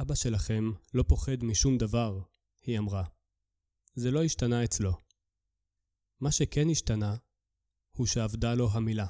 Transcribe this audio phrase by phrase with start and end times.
[0.00, 2.20] אבא שלכם לא פוחד משום דבר,
[2.62, 3.04] היא אמרה.
[3.94, 4.92] זה לא השתנה אצלו.
[6.20, 7.16] מה שכן השתנה,
[7.90, 9.06] הוא שאבדה לו המילה.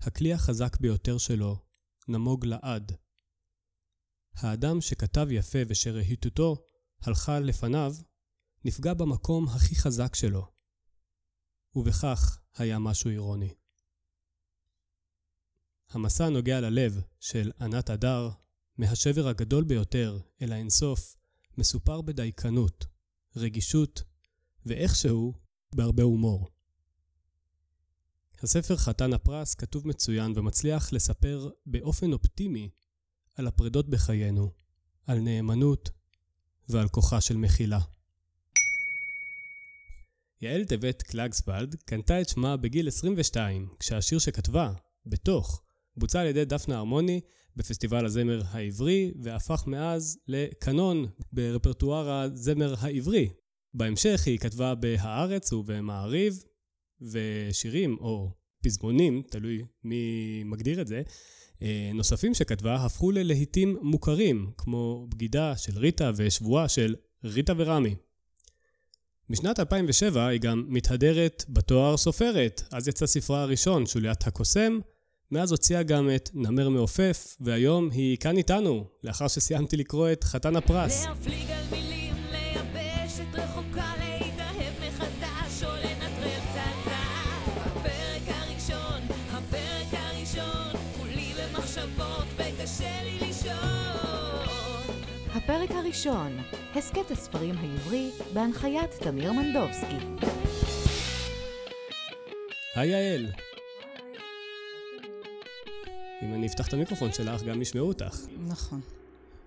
[0.00, 1.56] הכלי החזק ביותר שלו
[2.08, 2.92] נמוג לעד.
[4.34, 6.66] האדם שכתב יפה ושרהיטותו
[7.00, 7.92] הלכה לפניו,
[8.64, 10.52] נפגע במקום הכי חזק שלו.
[11.74, 13.54] ובכך היה משהו אירוני.
[15.88, 18.30] המסע נוגע ללב של ענת הדר,
[18.78, 21.16] מהשבר הגדול ביותר אל האינסוף,
[21.58, 22.86] מסופר בדייקנות,
[23.36, 24.02] רגישות,
[24.66, 25.34] ואיכשהו
[25.74, 26.48] בהרבה הומור.
[28.42, 32.70] הספר חתן הפרס כתוב מצוין ומצליח לספר באופן אופטימי
[33.34, 34.52] על הפרדות בחיינו,
[35.06, 35.90] על נאמנות
[36.68, 37.80] ועל כוחה של מחילה.
[40.40, 44.72] יעל טבת קלגסוולד קנתה את שמה בגיל 22, כשהשיר שכתבה,
[45.06, 45.62] בתוך,
[45.96, 47.20] בוצע על ידי דפנה הרמוני
[47.58, 53.28] בפסטיבל הזמר העברי, והפך מאז לקנון ברפרטואר הזמר העברי.
[53.74, 56.44] בהמשך היא כתבה ב"הארץ" וב"מעריב",
[57.00, 58.30] ושירים או
[58.62, 61.02] פזמונים, תלוי מי מגדיר את זה,
[61.62, 67.94] אה, נוספים שכתבה הפכו ללהיטים מוכרים, כמו בגידה של ריטה ושבועה של ריטה ורמי.
[69.30, 74.78] בשנת 2007 היא גם מתהדרת בתואר סופרת, אז יצא ספרה הראשון, שוליית הקוסם,
[75.32, 80.56] מאז הוציאה גם את נמר מעופף, והיום היא כאן איתנו, לאחר שסיימתי לקרוא את חתן
[80.56, 81.06] הפרס.
[81.06, 82.14] להפליג על מילים,
[83.34, 83.88] רחוקה.
[95.48, 96.38] הפרק הראשון,
[96.74, 100.26] הסכת הספרים העברי, בהנחיית תמיר מנדובסקי.
[102.74, 103.26] היי יעל.
[106.22, 108.20] אם אני אפתח את המיקרופון שלך, גם ישמעו אותך.
[108.38, 108.80] נכון.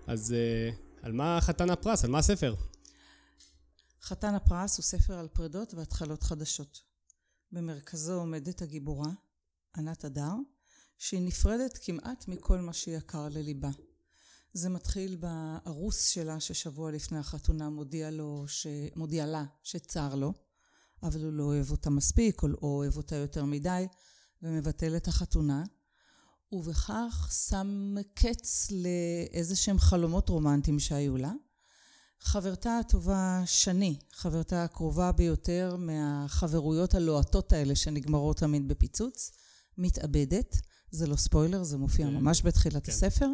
[0.06, 2.04] אז uh, על מה חתן הפרס?
[2.04, 2.54] על מה הספר?
[4.02, 6.80] חתן הפרס הוא ספר על פרדות והתחלות חדשות.
[7.52, 9.10] במרכזו עומדת הגיבורה,
[9.76, 10.32] ענת הדר,
[10.98, 13.70] שהיא נפרדת כמעט מכל מה שיקר לליבה.
[14.52, 18.66] זה מתחיל בארוס שלה ששבוע לפני החתונה מודיע, לו ש...
[18.96, 20.32] מודיע לה שצר לו,
[21.02, 23.86] אבל הוא לא אוהב אותה מספיק או לא אוהב אותה יותר מדי
[24.42, 25.64] ומבטל את החתונה.
[26.52, 31.32] ובכך שם קץ לאיזה שהם חלומות רומנטיים שהיו לה.
[32.20, 39.32] חברתה הטובה שני, חברתה הקרובה ביותר מהחברויות הלוהטות האלה שנגמרות תמיד בפיצוץ,
[39.78, 40.56] מתאבדת,
[40.90, 42.14] זה לא ספוילר, זה מופיע כן.
[42.14, 42.92] ממש בתחילת כן.
[42.92, 43.28] הספר.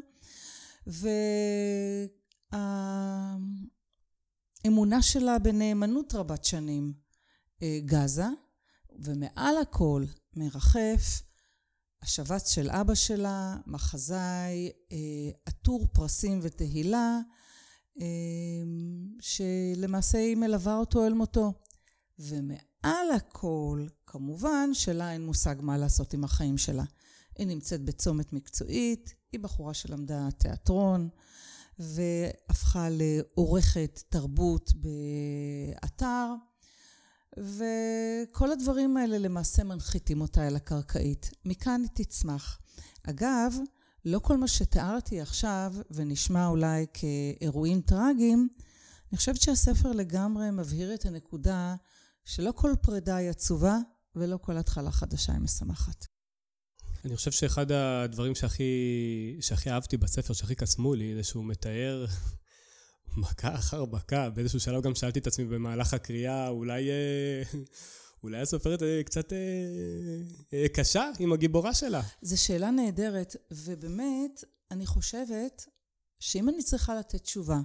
[4.65, 6.93] והאמונה שלה בנאמנות רבת שנים
[7.63, 8.27] אה, גזה,
[9.05, 10.05] ומעל הכל
[10.37, 11.23] מרחף
[12.03, 14.97] השבץ של אבא שלה, מחזאי אה,
[15.47, 17.21] עטור פרסים ותהילה,
[18.01, 18.07] אה,
[19.21, 21.53] שלמעשה היא מלווה אותו אל מותו.
[22.19, 26.85] ומעל הכל, כמובן שלה אין מושג מה לעשות עם החיים שלה.
[27.39, 31.09] היא נמצאת בצומת מקצועית, היא בחורה שלמדה תיאטרון,
[31.79, 36.35] והפכה לעורכת תרבות באתר.
[37.41, 41.31] וכל הדברים האלה למעשה מנחיתים אותה אל הקרקעית.
[41.45, 42.59] מכאן היא תצמח.
[43.03, 43.55] אגב,
[44.05, 48.49] לא כל מה שתיארתי עכשיו, ונשמע אולי כאירועים טרגיים,
[49.13, 51.75] אני חושבת שהספר לגמרי מבהיר את הנקודה
[52.25, 53.79] שלא כל פרידה היא עצובה,
[54.17, 56.07] ולא כל התחלה חדשה היא משמחת.
[57.05, 58.73] אני חושב שאחד הדברים שהכי,
[59.41, 62.07] שהכי אהבתי בספר, שהכי קסמו לי, זה שהוא מתאר
[63.17, 67.43] מכה אחר מכה, באיזשהו שלב גם שאלתי את עצמי במהלך הקריאה, אולי, אה,
[68.23, 69.33] אולי הסופרת אה, קצת
[70.53, 72.03] אה, קשה עם הגיבורה שלה.
[72.23, 75.67] זו שאלה נהדרת, ובאמת, אני חושבת
[76.21, 77.61] שאם אני צריכה לתת תשובה,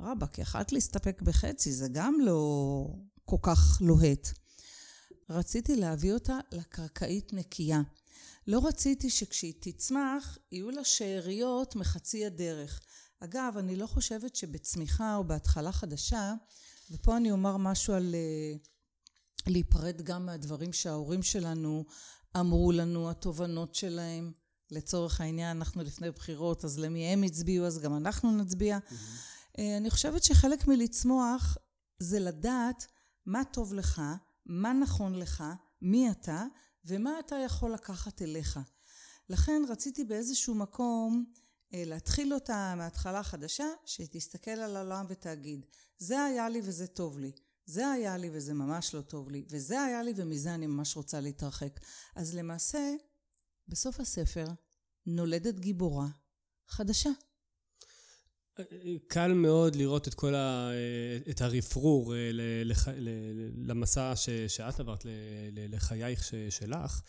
[0.00, 2.86] רבאק, יכלת להסתפק בחצי, זה גם לא
[3.24, 4.28] כל כך לוהט.
[5.30, 7.80] רציתי להביא אותה לקרקעית נקייה.
[8.46, 12.80] לא רציתי שכשהיא תצמח, יהיו לה שאריות מחצי הדרך.
[13.24, 16.34] אגב, אני לא חושבת שבצמיחה או בהתחלה חדשה,
[16.90, 18.56] ופה אני אומר משהו על אה,
[19.46, 21.84] להיפרד גם מהדברים שההורים שלנו
[22.36, 24.32] אמרו לנו, התובנות שלהם.
[24.70, 28.78] לצורך העניין, אנחנו לפני בחירות, אז למי הם הצביעו, אז גם אנחנו נצביע.
[28.78, 29.60] Mm-hmm.
[29.78, 31.56] אני חושבת שחלק מלצמוח
[31.98, 32.86] זה לדעת
[33.26, 34.02] מה טוב לך,
[34.46, 35.44] מה נכון לך,
[35.82, 36.44] מי אתה,
[36.84, 38.60] ומה אתה יכול לקחת אליך.
[39.28, 41.43] לכן רציתי באיזשהו מקום אה,
[41.76, 45.66] להתחיל אותה מההתחלה החדשה, שתסתכל על העולם ותגיד,
[45.98, 47.32] זה היה לי וזה טוב לי,
[47.66, 51.20] זה היה לי וזה ממש לא טוב לי, וזה היה לי ומזה אני ממש רוצה
[51.20, 51.80] להתרחק.
[52.14, 52.94] אז למעשה,
[53.68, 54.46] בסוף הספר
[55.06, 56.06] נולדת גיבורה
[56.68, 57.10] חדשה.
[59.08, 60.70] קל מאוד לראות את כל ה...
[61.30, 62.14] את הרפרור
[62.64, 62.88] לח...
[63.56, 64.28] למסע ש...
[64.48, 65.06] שאת עברת
[65.52, 66.34] לחייך ש...
[66.50, 67.02] שלך.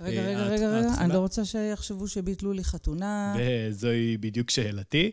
[0.00, 3.36] רגע, רגע, רגע, רגע, אני לא רוצה שיחשבו שביטלו לי חתונה.
[3.38, 5.10] וזוהי בדיוק שאלתי.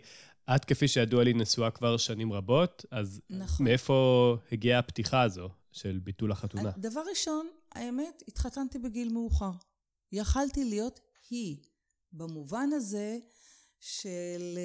[0.56, 3.66] את, כפי שידוע לי, נשואה כבר שנים רבות, אז נכון.
[3.66, 6.72] מאיפה הגיעה הפתיחה הזו של ביטול החתונה?
[6.78, 9.52] דבר ראשון, האמת, התחתנתי בגיל מאוחר.
[10.12, 11.00] יכלתי להיות
[11.30, 11.58] היא,
[12.14, 13.18] במובן הזה
[13.80, 14.58] של...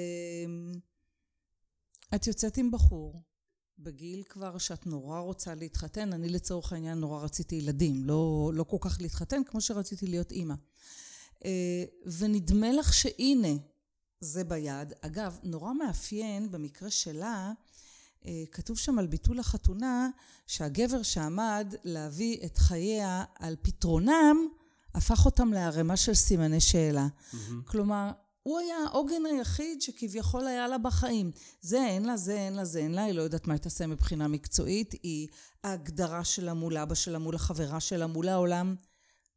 [2.15, 3.21] את יוצאת עם בחור,
[3.79, 8.77] בגיל כבר שאת נורא רוצה להתחתן, אני לצורך העניין נורא רציתי ילדים, לא, לא כל
[8.81, 10.55] כך להתחתן כמו שרציתי להיות אימא.
[11.45, 11.83] אה,
[12.19, 13.53] ונדמה לך שהנה,
[14.19, 14.93] זה ביד.
[15.01, 17.51] אגב, נורא מאפיין במקרה שלה,
[18.25, 20.09] אה, כתוב שם על ביטול החתונה,
[20.47, 24.37] שהגבר שעמד להביא את חייה על פתרונם,
[24.93, 27.07] הפך אותם לערימה של סימני שאלה.
[27.07, 27.37] Mm-hmm.
[27.65, 28.11] כלומר,
[28.43, 31.31] הוא היה העוגן היחיד שכביכול היה לה בחיים.
[31.61, 33.87] זה אין לה, זה אין לה, זה אין לה, היא לא יודעת מה היא תעשה
[33.87, 35.27] מבחינה מקצועית, היא
[35.63, 38.75] ההגדרה שלה מול אבא שלה, מול החברה שלה, מול העולם.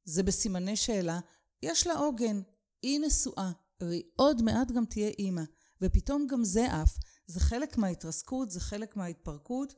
[0.04, 1.20] זה בסימני שאלה.
[1.62, 2.40] יש לה עוגן,
[2.82, 3.50] היא נשואה,
[3.80, 5.42] והיא עוד מעט גם תהיה אימא.
[5.82, 6.98] ופתאום גם זה עף.
[7.26, 9.74] זה חלק מההתרסקות, זה חלק מההתפרקות.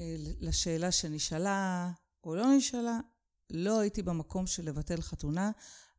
[0.00, 1.90] אה, לשאלה שנשאלה
[2.24, 3.00] או לא נשאלה,
[3.50, 5.50] לא הייתי במקום של לבטל חתונה.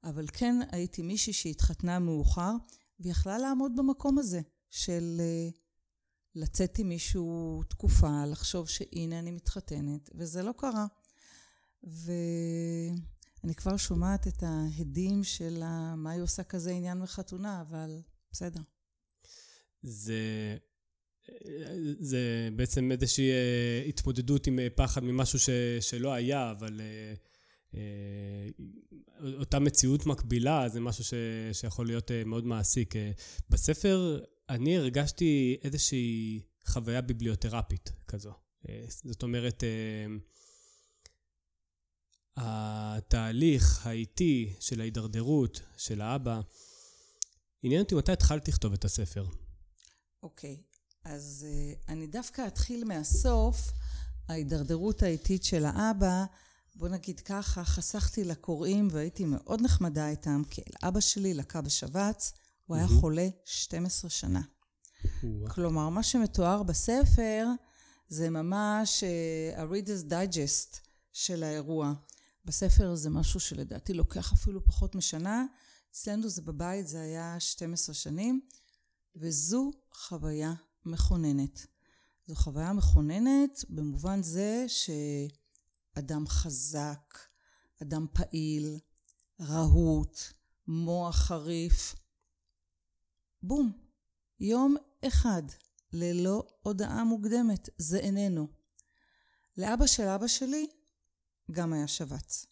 [0.03, 2.51] אבל כן הייתי מישהי שהתחתנה מאוחר,
[2.99, 5.49] ויכלה לעמוד במקום הזה של אה,
[6.35, 10.85] לצאת עם מישהו תקופה, לחשוב שהנה אני מתחתנת, וזה לא קרה.
[11.83, 15.63] ואני כבר שומעת את ההדים של
[15.95, 18.01] מה היא עושה כזה עניין מחתונה, אבל
[18.31, 18.61] בסדר.
[19.81, 20.57] זה...
[21.99, 25.49] זה בעצם איזושהי אה, התמודדות עם אה, פחד ממשהו ש,
[25.79, 26.81] שלא היה, אבל
[29.39, 31.13] אותה מציאות מקבילה זה משהו ש,
[31.53, 32.95] שיכול להיות אה, מאוד מעסיק.
[32.95, 33.11] אה,
[33.49, 34.19] בספר
[34.49, 38.33] אני הרגשתי איזושהי חוויה ביבליותרפית כזו.
[39.03, 39.63] זאת אומרת,
[42.37, 46.41] התהליך האיטי של ההידרדרות של האבא,
[47.63, 49.25] עניין אותי מתי התחלת לכתוב את הספר.
[50.23, 50.71] אוקיי, okay.
[51.05, 51.45] אז
[51.87, 53.71] אני דווקא אתחיל מהסוף,
[54.27, 56.25] ההידרדרות האיטית של האבא.
[56.75, 62.33] בוא נגיד ככה, חסכתי לקוראים והייתי מאוד נחמדה איתם, כי אל אבא שלי לקה בשבץ,
[62.65, 64.41] הוא היה חולה 12 שנה.
[65.49, 67.47] כלומר, מה שמתואר בספר
[68.07, 70.77] זה ממש uh, ה-reader's digest
[71.13, 71.93] של האירוע.
[72.45, 75.45] בספר זה משהו שלדעתי לוקח אפילו פחות משנה.
[75.91, 78.41] אצלנו זה בבית, זה היה 12 שנים,
[79.15, 80.53] וזו חוויה
[80.85, 81.65] מכוננת.
[82.27, 84.89] זו חוויה מכוננת במובן זה ש...
[85.93, 87.17] אדם חזק,
[87.81, 88.79] אדם פעיל,
[89.39, 90.19] רהוט,
[90.67, 91.95] מוח חריף.
[93.43, 93.71] בום,
[94.39, 94.75] יום
[95.07, 95.43] אחד,
[95.93, 98.47] ללא הודעה מוקדמת, זה איננו.
[99.57, 100.67] לאבא של אבא שלי
[101.51, 102.45] גם היה שבץ.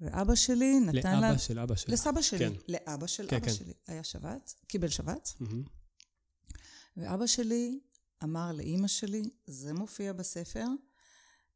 [0.00, 1.20] ואבא שלי נתן לאבא לה...
[1.20, 1.92] לאבא של אבא שלי.
[1.92, 2.38] לסבא שלי.
[2.38, 2.52] כן.
[2.68, 3.52] לאבא של כן, אבא כן.
[3.52, 5.34] שלי היה שבץ, קיבל שבץ.
[5.40, 6.54] Mm-hmm.
[6.96, 7.80] ואבא שלי
[8.24, 10.66] אמר לאימא שלי, זה מופיע בספר,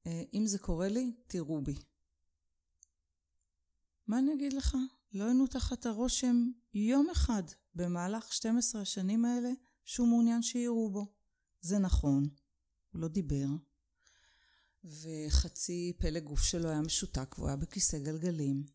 [0.07, 1.75] אם זה קורה לי, תראו בי.
[4.07, 4.77] מה אני אגיד לך?
[5.13, 7.43] לא היינו תחת הרושם יום אחד
[7.75, 9.51] במהלך 12 השנים האלה
[9.85, 11.07] שהוא מעוניין שיראו בו.
[11.61, 12.29] זה נכון,
[12.93, 13.47] הוא לא דיבר,
[14.85, 18.67] וחצי פלג גוף שלו היה משותק והוא היה בכיסא גלגלים.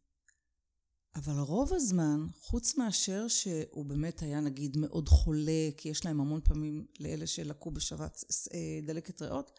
[1.15, 6.41] אבל רוב הזמן, חוץ מאשר שהוא באמת היה נגיד מאוד חולה, כי יש להם המון
[6.41, 9.51] פעמים לאלה שלקו בשבץ אה, דלקת ריאות,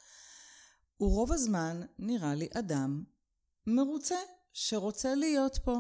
[0.97, 3.05] הוא רוב הזמן נראה לי אדם
[3.67, 4.17] מרוצה,
[4.53, 5.79] שרוצה להיות פה.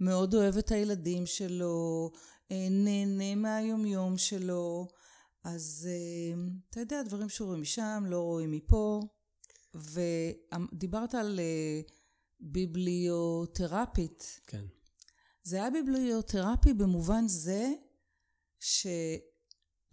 [0.00, 2.10] מאוד אוהב את הילדים שלו,
[2.50, 4.88] אה, נהנה מהיומיום שלו.
[5.44, 9.02] אז אה, אתה יודע, דברים שרואים משם, לא רואים מפה.
[9.74, 11.80] ודיברת על אה,
[12.40, 14.40] ביבליותרפית.
[14.46, 14.64] כן.
[15.42, 17.72] זה היה ביבליותרפי במובן זה
[18.60, 18.86] ש...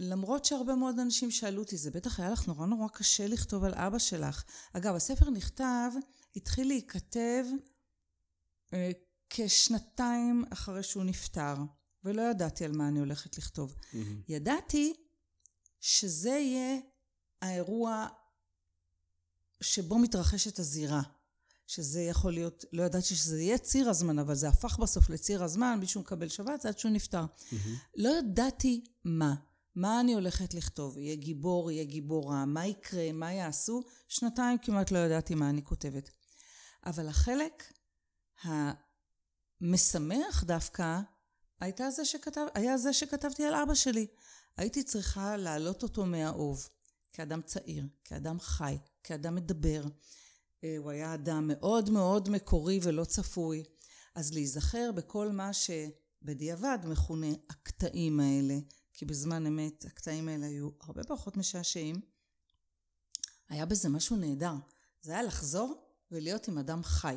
[0.02, 3.74] למרות שהרבה מאוד אנשים שאלו אותי, זה בטח היה לך נורא נורא קשה לכתוב על
[3.74, 4.44] אבא שלך.
[4.74, 5.92] אגב, הספר נכתב,
[6.36, 7.46] התחיל להיכתב
[8.74, 8.92] אה,
[9.30, 11.56] כשנתיים אחרי שהוא נפטר,
[12.04, 13.76] ולא ידעתי על מה אני הולכת לכתוב.
[13.76, 13.98] Mm-hmm.
[14.28, 14.94] ידעתי
[15.82, 16.80] שזה יהיה
[17.42, 18.08] האירוע
[19.62, 21.02] שבו מתרחשת הזירה.
[21.68, 25.78] שזה יכול להיות, לא ידעתי שזה יהיה ציר הזמן, אבל זה הפך בסוף לציר הזמן,
[25.80, 27.26] מישהו מקבל שבץ עד שהוא נפטר.
[27.26, 27.56] Mm-hmm.
[27.96, 29.36] לא ידעתי מה.
[29.76, 30.98] מה אני הולכת לכתוב?
[30.98, 33.84] יהיה גיבור, יהיה גיבורה, מה יקרה, מה יעשו?
[34.08, 36.10] שנתיים כמעט לא ידעתי מה אני כותבת.
[36.86, 37.74] אבל החלק
[38.44, 41.00] המשמח דווקא
[41.60, 44.08] הייתה זה שכתב, היה זה שכתבתי על אבא שלי.
[44.58, 46.70] הייתי צריכה להעלות אותו מהאוב,
[47.12, 49.84] כאדם צעיר, כאדם חי, כאדם מדבר.
[50.64, 53.64] אה, הוא היה אדם מאוד מאוד מקורי ולא צפוי.
[54.16, 58.56] אז להיזכר בכל מה שבדיעבד מכונה הקטעים האלה,
[59.02, 62.02] כי בזמן אמת הקטעים האלה היו הרבה פחות משעשעים,
[63.50, 64.54] היה בזה משהו נהדר.
[65.02, 67.16] זה היה לחזור ולהיות עם אדם חי.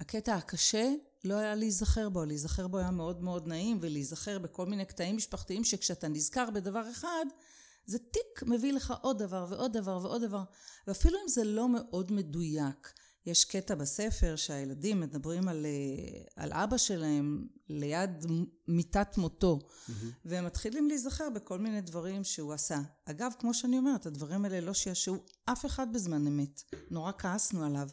[0.00, 0.92] הקטע הקשה
[1.24, 5.64] לא היה להיזכר בו, להיזכר בו היה מאוד מאוד נעים, ולהיזכר בכל מיני קטעים משפחתיים
[5.64, 7.26] שכשאתה נזכר בדבר אחד,
[7.86, 10.44] זה טיק מביא לך עוד דבר ועוד דבר ועוד דבר,
[10.86, 12.92] ואפילו אם זה לא מאוד מדויק.
[13.28, 18.26] יש קטע בספר שהילדים מדברים על, אה, על אבא שלהם ליד
[18.68, 19.92] מיטת מותו, mm-hmm.
[20.24, 22.78] והם מתחילים להיזכר בכל מיני דברים שהוא עשה.
[23.04, 26.62] אגב, כמו שאני אומרת, הדברים האלה לא שישעו אף אחד בזמן אמת.
[26.90, 27.88] נורא כעסנו עליו.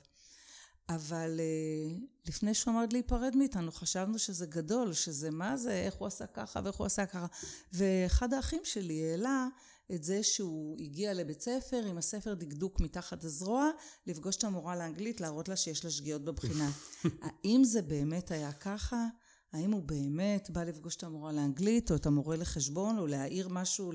[0.89, 6.07] אבל אה, לפני שהוא עמד להיפרד מאיתנו, חשבנו שזה גדול, שזה מה זה, איך הוא
[6.07, 7.25] עשה ככה ואיך הוא עשה ככה.
[7.73, 9.47] ואחד האחים שלי העלה
[9.91, 13.69] את זה שהוא הגיע לבית ספר עם הספר דקדוק מתחת הזרוע,
[14.07, 16.71] לפגוש את המורה לאנגלית, להראות לה שיש לה שגיאות בבחינה.
[17.25, 19.07] האם זה באמת היה ככה?
[19.53, 23.91] האם הוא באמת בא לפגוש את המורה לאנגלית, או את המורה לחשבון, או להעיר משהו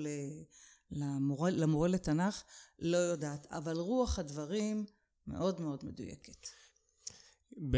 [0.90, 2.42] למורה, למורה לתנ"ך?
[2.78, 3.46] לא יודעת.
[3.50, 4.84] אבל רוח הדברים
[5.26, 6.46] מאוד מאוד מדויקת.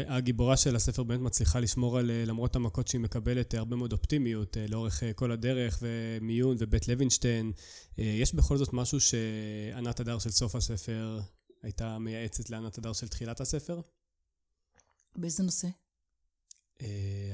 [0.07, 3.91] הגיבורה של הספר באמת מצליחה לשמור על, אה, למרות המכות שהיא מקבלת, אה, הרבה מאוד
[3.91, 7.51] אופטימיות אה, לאורך כל הדרך, ומיון ובית לוינשטיין.
[7.97, 11.19] יש בכל זאת משהו שענת הדר של סוף הספר
[11.61, 13.81] הייתה מייעצת לענת הדר של תחילת הספר?
[15.15, 15.67] באיזה נושא?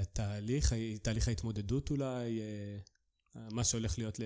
[0.02, 2.42] התהליך, תהליך ההתמודדות אולי,
[3.36, 4.20] מה שהולך להיות,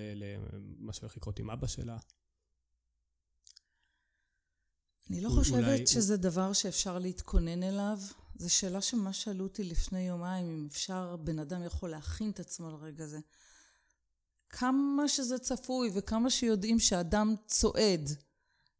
[0.79, 1.97] מה שהולך לקרות עם אבא שלה.
[5.09, 5.87] אני לא חושבת אולי...
[5.87, 7.99] שזה דבר שאפשר להתכונן אליו.
[8.37, 12.71] זו שאלה שממש שאלו אותי לפני יומיים, אם אפשר, בן אדם יכול להכין את עצמו
[12.71, 13.19] לרגע הזה.
[14.49, 18.09] כמה שזה צפוי וכמה שיודעים שאדם צועד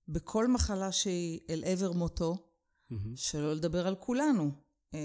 [0.07, 2.95] בכל מחלה שהיא אל עבר מותו, mm-hmm.
[3.15, 4.51] שלא לדבר על כולנו.
[4.93, 4.99] אה,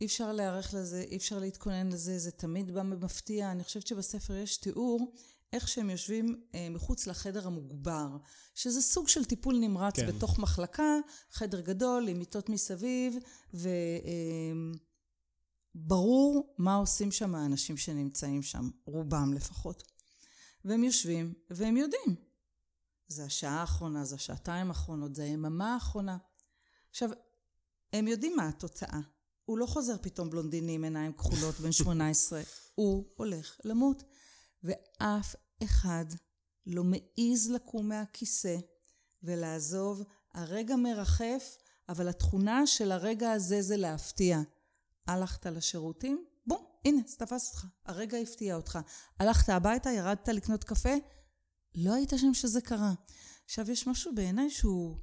[0.00, 3.52] אי אפשר להיערך לזה, אי אפשר להתכונן לזה, זה תמיד בא במפתיע.
[3.52, 5.12] אני חושבת שבספר יש תיאור
[5.54, 8.08] איך שהם יושבים אה, מחוץ לחדר המוגבר,
[8.54, 10.06] שזה סוג של טיפול נמרץ כן.
[10.06, 10.98] בתוך מחלקה,
[11.32, 13.16] חדר גדול עם מיטות מסביב,
[15.74, 19.82] וברור אה, מה עושים שם האנשים שנמצאים שם, רובם לפחות.
[20.64, 22.14] והם יושבים, והם יודעים.
[23.08, 26.16] זה השעה האחרונה, זה השעתיים האחרונות, זה היממה האחרונה.
[26.90, 27.10] עכשיו,
[27.92, 29.00] הם יודעים מה התוצאה.
[29.44, 32.42] הוא לא חוזר פתאום בלונדיני עם עיניים כחולות בן 18,
[32.74, 34.02] הוא הולך למות.
[34.64, 36.04] ואף אחד
[36.66, 38.56] לא מעז לקום מהכיסא
[39.22, 40.02] ולעזוב.
[40.34, 41.56] הרגע מרחף,
[41.88, 44.38] אבל התכונה של הרגע הזה זה להפתיע.
[45.06, 46.24] הלכת לשירותים?
[46.46, 47.66] בום, הנה, זה תפס אותך.
[47.84, 48.78] הרגע הפתיע אותך.
[49.18, 50.94] הלכת הביתה, ירדת לקנות קפה?
[51.74, 52.92] לא היית שם שזה קרה.
[53.44, 54.96] עכשיו, יש משהו בעיניי שהוא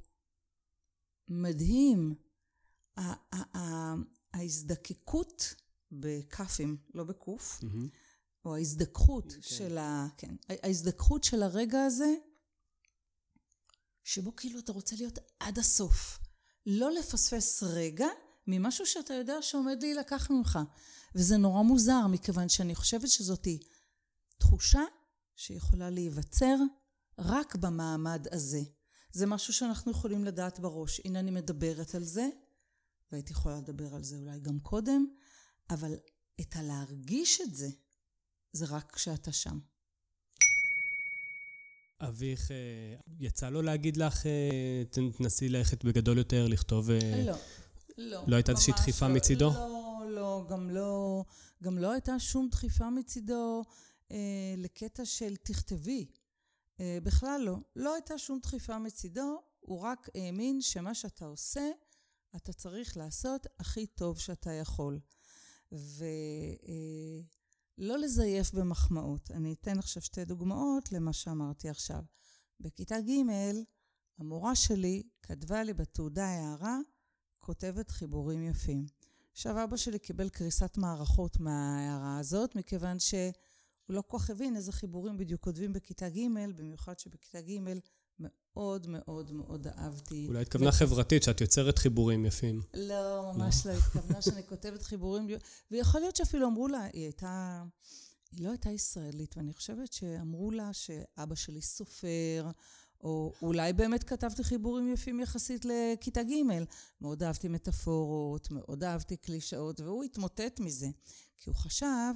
[1.28, 2.16] מדהים.
[4.34, 5.56] ההזדקקות
[5.92, 7.88] בכ"פים, לא בקוף, mm-hmm.
[8.46, 9.42] או ההזדככות כן.
[9.42, 10.08] של ה...
[10.18, 10.36] כן.
[10.50, 12.14] ההזדככות של הרגע הזה,
[14.04, 16.20] שבו כאילו אתה רוצה להיות עד הסוף.
[16.66, 18.08] לא לפספס רגע
[18.48, 20.60] ממשהו שאתה יודע שעומד להילקח ממך.
[21.16, 23.60] וזה נורא מוזר, מכיוון שאני חושבת שזאתי
[24.38, 24.82] תחושה
[25.36, 26.56] שיכולה להיווצר
[27.18, 28.62] רק במעמד הזה.
[29.12, 31.02] זה משהו שאנחנו יכולים לדעת בראש.
[31.06, 32.30] הנה אני מדברת על זה,
[33.12, 35.06] והייתי יכולה לדבר על זה אולי גם קודם,
[35.70, 35.96] אבל
[36.42, 37.70] את הלהרגיש את זה,
[38.54, 39.60] זה רק כשאתה שם.
[42.02, 44.84] אביך, אה, יצא לו להגיד לך, אה,
[45.18, 46.92] תנסי ללכת בגדול יותר, לכתוב...
[46.92, 47.34] אה, לא,
[47.98, 48.24] לא.
[48.28, 49.50] לא הייתה איזושהי דחיפה לא, מצידו?
[49.50, 51.24] לא, לא, גם לא,
[51.64, 53.64] גם לא הייתה שום דחיפה מצידו
[54.12, 56.06] אה, לקטע של תכתבי.
[56.80, 57.58] אה, בכלל לא.
[57.76, 61.70] לא הייתה שום דחיפה מצידו, הוא רק האמין שמה שאתה עושה,
[62.36, 65.00] אתה צריך לעשות הכי טוב שאתה יכול.
[65.72, 66.06] ו...
[66.68, 67.22] אה,
[67.78, 69.32] לא לזייף במחמאות.
[69.32, 72.04] אני אתן עכשיו שתי דוגמאות למה שאמרתי עכשיו.
[72.60, 73.12] בכיתה ג'
[74.18, 76.78] המורה שלי כתבה לי בתעודה הערה,
[77.40, 78.86] כותבת חיבורים יפים.
[79.32, 83.32] עכשיו אבא שלי קיבל קריסת מערכות מההערה הזאת, מכיוון שהוא
[83.90, 87.60] לא כל כך הבין איזה חיבורים בדיוק כותבים בכיתה ג', במיוחד שבכיתה ג'
[88.22, 90.28] מאוד מאוד מאוד אהבתי.
[90.28, 92.62] אולי התכוונה חברתית, שאת יוצרת חיבורים יפים.
[92.74, 93.72] לא, ממש לא.
[93.72, 95.28] התכוונה שאני כותבת חיבורים,
[95.72, 97.64] ויכול להיות שאפילו אמרו לה, היא הייתה,
[98.32, 102.52] היא לא הייתה ישראלית, ואני חושבת שאמרו לה שאבא שלי סופר,
[103.04, 106.34] או אולי באמת כתבתי חיבורים יפים יחסית לכיתה ג'.
[107.02, 110.88] מאוד אהבתי מטאפורות, מאוד אהבתי קלישאות, והוא התמוטט מזה.
[111.38, 112.14] כי הוא חשב,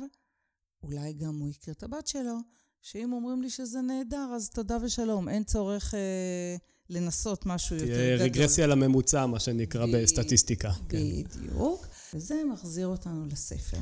[0.84, 2.38] אולי גם הוא הכיר את הבת שלו,
[2.86, 5.30] שאם אומרים לי שזה נהדר, אז תודה ושלום.
[5.30, 6.56] אין צורך אה,
[6.90, 7.98] לנסות משהו יותר גדול.
[7.98, 10.72] תהיה רגרסיה לממוצע, מה שנקרא בסטטיסטיקה.
[10.90, 10.98] כן.
[10.98, 11.88] בדיוק.
[12.14, 13.78] וזה מחזיר אותנו לספר.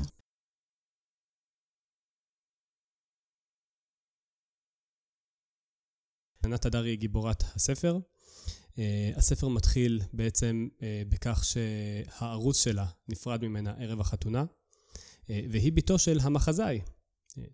[6.44, 7.98] ענת הדרי היא גיבורת הספר.
[8.72, 8.78] Uh,
[9.16, 16.18] הספר מתחיל בעצם uh, בכך שהערוץ שלה נפרד ממנה ערב החתונה, uh, והיא בתו של
[16.22, 16.80] המחזאי,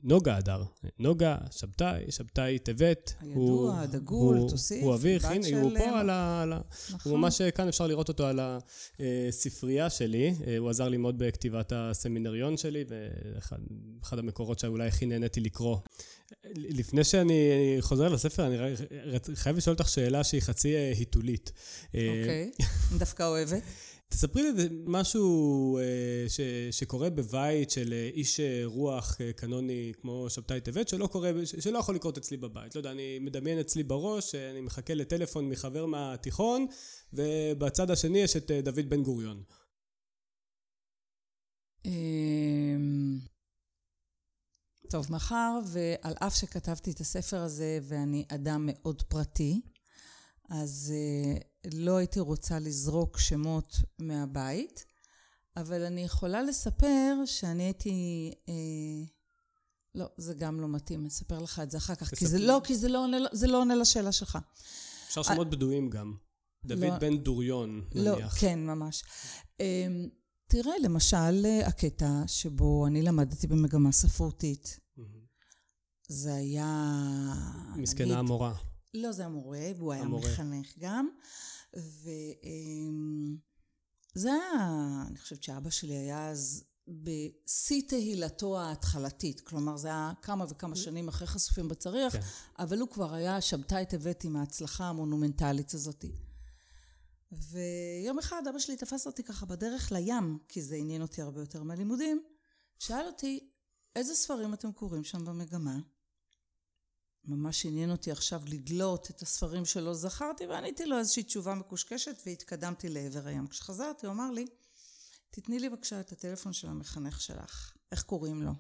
[0.02, 0.62] נוגה הדר.
[0.98, 3.14] נוגה, שבתאי, שבתאי טבת.
[3.20, 4.82] הידוע, הדגול, תוסיף.
[4.82, 6.60] הוא אביך, הנה, הוא פה על ה...
[6.90, 7.12] נכון.
[7.12, 8.40] הוא ממש כאן אפשר לראות אותו על
[9.28, 10.34] הספרייה שלי.
[10.58, 15.76] הוא עזר לי מאוד בכתיבת הסמינריון שלי, ואחד המקורות שאולי הכי נהניתי לקרוא.
[16.54, 18.56] לפני שאני חוזר לספר, אני
[19.34, 21.52] חייב לשאול אותך שאלה שהיא חצי היתולית.
[21.86, 22.50] אוקיי,
[22.98, 23.62] דווקא אוהבת.
[24.10, 26.40] תספרי לי משהו אה, ש,
[26.70, 31.94] שקורה בבית של אה, איש אה, רוח קנוני כמו שבתאי טבת, שלא קורה, שלא יכול
[31.94, 32.74] לקרות אצלי בבית.
[32.74, 36.66] לא יודע, אני מדמיין אצלי בראש, אני מחכה לטלפון מחבר מהתיכון,
[37.12, 39.42] ובצד השני יש את דוד בן גוריון.
[41.84, 43.18] אמ,
[44.90, 49.60] טוב, מאחר ועל אף שכתבתי את הספר הזה ואני אדם מאוד פרטי,
[50.48, 50.92] אז
[51.74, 54.84] לא הייתי רוצה לזרוק שמות מהבית,
[55.56, 58.30] אבל אני יכולה לספר שאני הייתי...
[58.48, 58.54] אה,
[59.94, 62.60] לא, זה גם לא מתאים, אני אספר לך את זה אחר כך, כי זה לא,
[62.64, 64.38] כי זה לא עונה, זה לא עונה לשאלה שלך.
[65.08, 65.50] אפשר שמות I...
[65.50, 66.14] בדויים גם.
[66.64, 68.34] דוד לא, בן דוריון, לא, נניח.
[68.34, 69.04] לא, כן, ממש.
[69.60, 69.86] אה,
[70.46, 74.80] תראה, למשל, הקטע שבו אני למדתי במגמה ספרותית.
[76.08, 76.94] זה היה...
[77.76, 78.54] מסכנה המורה.
[78.94, 80.32] לא, זה המורה, והוא היה המורה.
[80.32, 81.08] מחנך גם.
[81.76, 82.12] וזה
[84.32, 90.76] היה, אני חושבת שאבא שלי היה אז בשיא תהילתו ההתחלתית, כלומר זה היה כמה וכמה
[90.76, 92.20] שנים אחרי חשופים בצריח, כן.
[92.58, 96.04] אבל הוא כבר היה שבתאי טבת עם ההצלחה המונומנטלית הזאת.
[97.32, 101.62] ויום אחד אבא שלי תפס אותי ככה בדרך לים, כי זה עניין אותי הרבה יותר
[101.62, 102.22] מהלימודים,
[102.78, 103.50] שאל אותי,
[103.96, 105.78] איזה ספרים אתם קוראים שם במגמה?
[107.24, 112.88] ממש עניין אותי עכשיו לדלות את הספרים שלא זכרתי, ועניתי לו איזושהי תשובה מקושקשת והתקדמתי
[112.88, 113.46] לעבר הים.
[113.46, 114.46] כשחזרתי הוא אמר לי,
[115.30, 118.52] תתני לי בבקשה את הטלפון של המחנך שלך, איך קוראים לו?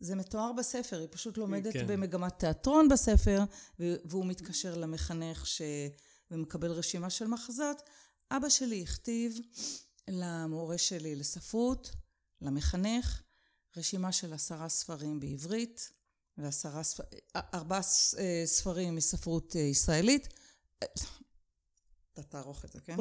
[0.00, 1.86] זה מתואר בספר, היא פשוט לומדת כן.
[1.86, 3.44] במגמת תיאטרון בספר,
[3.78, 5.62] והוא מתקשר למחנך ש...
[6.30, 7.82] ומקבל רשימה של מחזות.
[8.30, 9.38] אבא שלי הכתיב
[10.08, 11.90] למורה שלי לספרות,
[12.40, 13.22] למחנך,
[13.76, 15.90] רשימה של עשרה ספרים בעברית,
[16.38, 17.80] ועשרה ספרים, ארבעה
[18.18, 20.28] אה, ספרים מספרות אה, ישראלית.
[22.12, 22.96] אתה תערוך את זה, כן?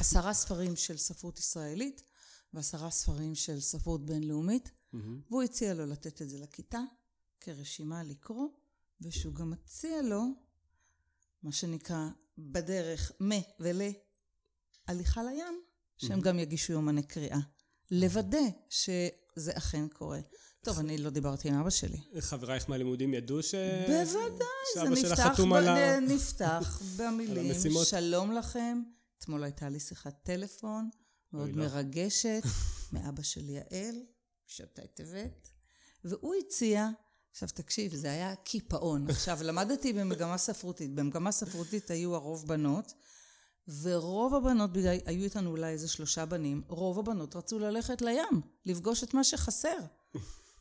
[0.00, 2.02] עשרה ספרים של ספרות ישראלית
[2.52, 4.70] ועשרה ספרים של ספרות בינלאומית,
[5.30, 6.80] והוא הציע לו לתת את זה לכיתה
[7.40, 8.48] כרשימה לקרוא,
[9.00, 10.22] ושהוא גם מציע לו,
[11.42, 13.82] מה שנקרא, בדרך מ ול
[14.86, 15.62] הליכה לים,
[15.96, 17.38] שהם גם יגישו יומני קריאה.
[17.90, 20.20] לוודא שזה אכן קורה.
[20.64, 21.98] טוב, אני לא דיברתי עם אבא שלי.
[22.20, 23.54] חברייך מהלימודים ידעו ש...
[23.86, 25.54] בוודאי, זה נפתח, ב...
[25.54, 26.00] ה...
[26.00, 28.82] נפתח במילים, שלום לכם.
[29.18, 30.90] אתמול הייתה לי שיחת טלפון
[31.32, 31.64] מאוד לא.
[31.64, 32.42] מרגשת
[32.92, 34.02] מאבא של יעל,
[34.46, 35.48] שבתאי טבת,
[36.04, 36.88] והוא הציע,
[37.30, 39.06] עכשיו תקשיב, זה היה קיפאון.
[39.10, 40.94] עכשיו, למדתי במגמה ספרותית.
[40.94, 42.94] במגמה ספרותית היו הרוב בנות,
[43.82, 49.04] ורוב הבנות, בגלל, היו איתנו אולי איזה שלושה בנים, רוב הבנות רצו ללכת לים, לפגוש
[49.04, 49.78] את מה שחסר.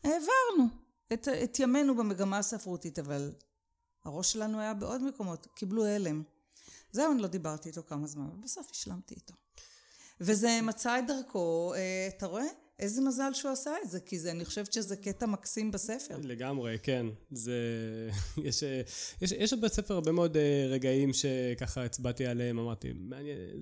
[0.03, 0.67] העברנו
[1.13, 3.31] את, את ימינו במגמה הספרותית, אבל
[4.05, 6.23] הראש שלנו היה בעוד מקומות, קיבלו הלם.
[6.91, 9.33] זהו, אני לא דיברתי איתו כמה זמן, אבל בסוף השלמתי איתו.
[10.21, 12.62] וזה מצא את דרכו, אה, אתה רואה?
[12.79, 16.17] איזה מזל שהוא עשה את זה, כי זה, אני חושבת שזה קטע מקסים בספר.
[16.23, 17.05] לגמרי, כן.
[17.31, 17.53] זה...
[18.45, 18.63] יש,
[19.21, 22.93] יש, יש בספר הרבה מאוד אה, רגעים שככה הצבעתי עליהם, אמרתי,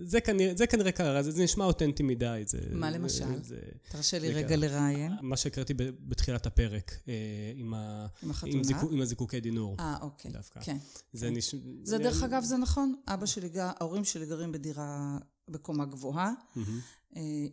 [0.03, 2.43] זה כנראה, זה כנראה קרה, זה, זה נשמע אותנטי מדי.
[2.45, 3.43] זה, מה למשל?
[3.43, 3.59] זה,
[3.91, 5.11] תרשה לי רגע לראיין.
[5.21, 5.73] מה שהקראתי
[6.07, 7.13] בתחילת הפרק, אה,
[7.55, 9.75] עם, ה, עם, עם, זיקו, עם הזיקוקי דינור.
[9.79, 10.31] אה, אוקיי.
[10.31, 10.59] דווקא.
[10.63, 10.77] כן.
[11.13, 11.33] זה כן.
[11.33, 11.55] נש...
[11.83, 12.95] זה דרך אגב, זה נכון.
[13.07, 15.17] אבא שלי, ההורים שלי גרים בדירה
[15.49, 16.31] בקומה גבוהה.
[16.31, 16.59] Mm-hmm.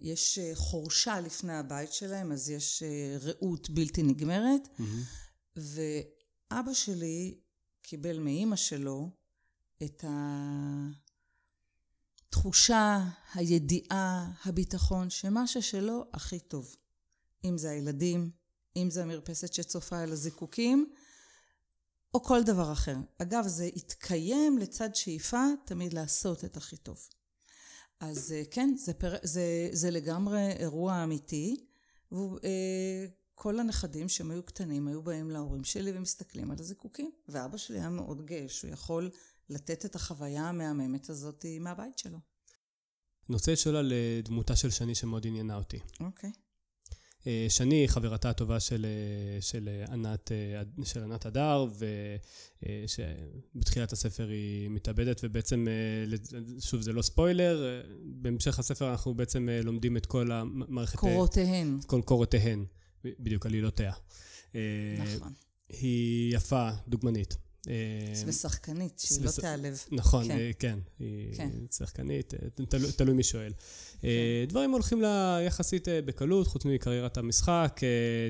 [0.01, 4.69] יש אה, חורשה לפני הבית שלהם, אז יש אה, רעות בלתי נגמרת.
[4.79, 4.83] Mm-hmm.
[5.57, 7.39] ואבא שלי
[7.83, 9.11] קיבל מאימא שלו
[9.83, 10.05] את
[12.29, 16.77] התחושה, הידיעה, הביטחון, שמה ששלו הכי טוב.
[17.45, 18.31] אם זה הילדים,
[18.77, 20.93] אם זה המרפסת שצופה אל הזיקוקים,
[22.15, 22.97] או כל דבר אחר.
[23.19, 27.09] אגב, זה התקיים לצד שאיפה תמיד לעשות את הכי טוב.
[28.01, 29.15] אז אה, כן, זה, פר...
[29.23, 31.67] זה, זה לגמרי אירוע אמיתי,
[32.13, 33.07] והוא אה,
[33.61, 37.11] הנכדים שהם היו קטנים היו באים להורים שלי ומסתכלים על הזיקוקים.
[37.29, 39.11] ואבא שלי היה מאוד גאה שהוא יכול
[39.51, 42.19] לתת את החוויה המהממת הזאת מהבית שלו.
[43.29, 45.79] אני רוצה לשאול על אה, דמותה של שני שמאוד עניינה אותי.
[46.01, 46.31] אוקיי.
[46.31, 46.48] אה,
[47.49, 50.33] שני היא חברתה הטובה של, אה, של ענת,
[50.85, 51.67] של ענת הדר,
[52.63, 55.67] ושבתחילת הספר היא מתאבדת, ובעצם,
[56.61, 60.99] שוב, זה לא ספוילר, בהמשך הספר אנחנו בעצם לומדים את כל המערכת...
[60.99, 61.79] קורותיהן.
[61.87, 62.65] כל קורותיהן,
[63.05, 63.93] בדיוק, עלילותיה.
[64.99, 65.33] נכון.
[65.69, 67.48] היא יפה, דוגמנית.
[67.69, 69.83] אה, ושחקנית, שהיא לא תיעלב.
[69.93, 71.51] נכון, כן, אה, כן היא כן.
[71.71, 72.67] שחקנית, אה,
[72.97, 73.53] תלוי מי שואל.
[74.01, 74.09] כן.
[74.49, 77.81] דברים הולכים לה יחסית בקלות, חוץ מקריירת המשחק,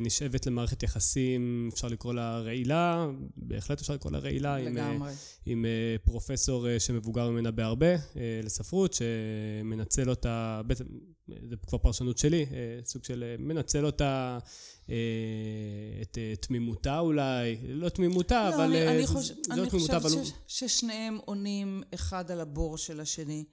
[0.00, 4.58] נשאבת למערכת יחסים, אפשר לקרוא לה רעילה, בהחלט אפשר לקרוא לה רעילה.
[4.58, 5.12] לגמרי.
[5.46, 5.66] עם, עם
[6.04, 7.96] פרופסור שמבוגר ממנה בהרבה,
[8.42, 10.84] לספרות, שמנצל אותה, בעצם,
[11.28, 12.46] זה כבר פרשנות שלי,
[12.84, 14.38] סוג של מנצל אותה אה,
[16.02, 19.26] את אה, תמימותה אולי, לא תמימותה, לא, אבל אני, אני חוש...
[19.28, 20.10] זו אני תמימותה, אבל...
[20.10, 23.44] אני חושבת ששניהם עונים אחד על הבור של השני.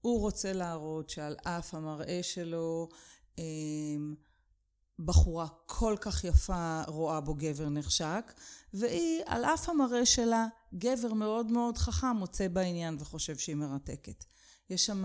[0.00, 2.88] הוא רוצה להראות שעל אף המראה שלו,
[3.38, 4.14] אמ,
[4.98, 8.32] בחורה כל כך יפה רואה בו גבר נחשק,
[8.74, 14.24] והיא, על אף המראה שלה, גבר מאוד מאוד חכם מוצא בעניין וחושב שהיא מרתקת.
[14.70, 15.04] יש שם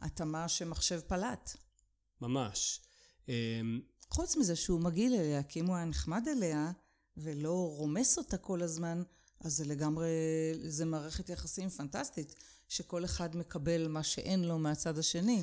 [0.00, 1.56] התאמה שמחשב פלט.
[2.20, 2.80] ממש.
[4.12, 6.72] חוץ מזה שהוא מגעיל אליה, כי אם הוא היה נחמד אליה
[7.16, 9.02] ולא רומס אותה כל הזמן,
[9.40, 10.08] אז זה לגמרי,
[10.62, 12.34] זה מערכת יחסים פנטסטית,
[12.68, 15.42] שכל אחד מקבל מה שאין לו מהצד השני.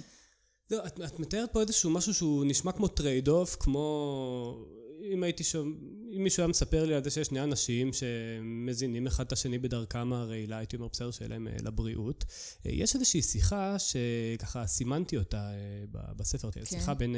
[0.71, 4.65] לא, את, את מתארת פה איזשהו משהו שהוא נשמע כמו trade-off, כמו
[5.04, 5.76] אם הייתי שומע,
[6.18, 10.14] אם מישהו היה מספר לי על זה שיש שני אנשים שמזינים אחד את השני בדרכם
[10.14, 12.26] הרעילה, הייתי אומר בסדר שיהיה להם אה, לבריאות.
[12.66, 16.66] אה, יש איזושהי שיחה שככה סימנתי אותה אה, בספר, כן.
[16.66, 17.16] שיחה בין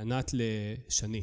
[0.00, 1.22] ענת לשני.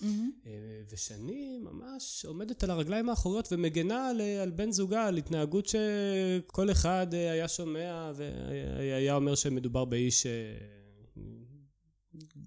[0.00, 0.48] Mm-hmm.
[0.92, 7.06] ושני ממש עומדת על הרגליים האחוריות ומגנה על, על בן זוגה, על התנהגות שכל אחד
[7.14, 10.26] היה שומע והיה אומר שמדובר באיש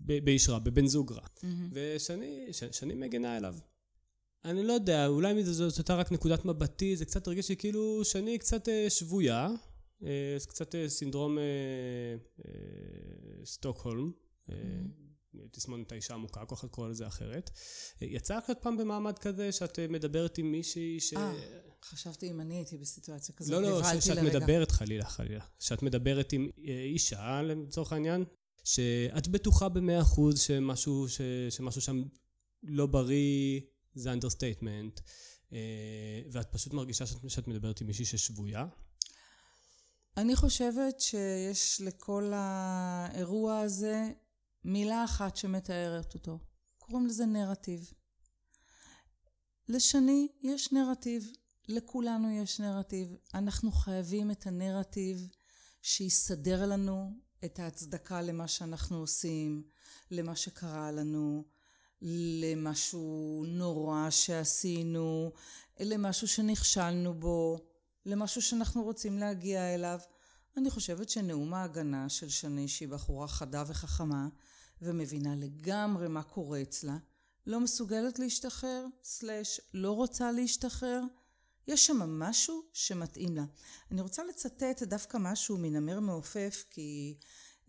[0.06, 1.20] באיש רע, בבן זוג רע.
[1.20, 1.46] Mm-hmm.
[1.72, 3.56] ושני, שני מגנה אליו.
[4.46, 8.38] אני לא יודע, אולי זאת הייתה רק נקודת מבטי, זה קצת הרגיש לי כאילו שני
[8.38, 9.50] קצת אה, שבויה,
[10.04, 11.44] אה, קצת אה, סינדרום אה,
[12.46, 14.12] אה, סטוקהולם.
[14.50, 14.54] Mm-hmm.
[15.52, 17.52] תסמונת האישה המוכה, כל אחד קורא לזה אחרת.
[18.02, 21.13] יצא לך עוד פעם במעמד כזה שאת מדברת עם מישהי ש...
[21.13, 21.34] אה,
[21.84, 25.46] חשבתי אם אני הייתי בסיטואציה כזאת, לא, לא, שאת מדברת חלילה, חלילה.
[25.60, 28.26] שאת מדברת עם אישה, לצורך העניין,
[28.65, 32.04] שאת בטוחה במאה אחוז שמשהו, ש, שמשהו שם
[32.63, 33.62] לא בריא
[33.93, 34.99] זה understatement,
[35.54, 38.65] אה, ואת פשוט מרגישה שאת, שאת מדברת עם מישהי ששבויה?
[40.17, 44.12] אני חושבת שיש לכל האירוע הזה
[44.63, 46.39] מילה אחת שמתארת אותו.
[46.78, 47.91] קוראים לזה נרטיב.
[49.69, 51.32] לשני יש נרטיב,
[51.67, 53.15] לכולנו יש נרטיב.
[53.34, 55.30] אנחנו חייבים את הנרטיב
[55.82, 59.63] שיסדר לנו את ההצדקה למה שאנחנו עושים,
[60.12, 61.43] למה שקרה לנו,
[62.02, 65.32] למשהו נורא שעשינו,
[65.80, 67.58] למשהו שנכשלנו בו,
[68.06, 70.00] למשהו שאנחנו רוצים להגיע אליו.
[70.58, 74.28] אני חושבת שנאום ההגנה של שני, שהיא בחורה חדה וחכמה,
[74.82, 76.98] ומבינה לגמרי מה קורה אצלה,
[77.48, 81.02] לא מסוגלת להשתחרר, סלש לא רוצה להשתחרר,
[81.67, 83.43] יש שם משהו שמתאים לה.
[83.91, 87.17] אני רוצה לצטט דווקא משהו מנמר מעופף, כי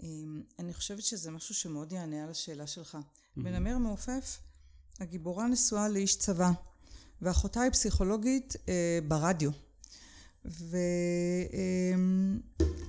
[0.02, 2.98] אמ, אני חושבת שזה משהו שמאוד יענה על השאלה שלך.
[3.37, 4.38] בנמר מעופף,
[5.00, 6.50] הגיבורה נשואה לאיש צבא,
[7.22, 9.50] ואחותה היא פסיכולוגית אה, ברדיו.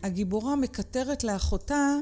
[0.03, 1.97] והגיבורה מקטרת לאחותה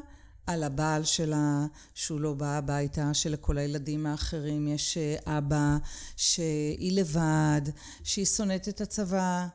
[0.48, 5.78] על הבעל שלה, שהוא לא בא הביתה, שלכל הילדים האחרים יש אה, אבא,
[6.18, 7.62] שהיא לבד,
[8.04, 9.48] שהיא שונאת את הצבא.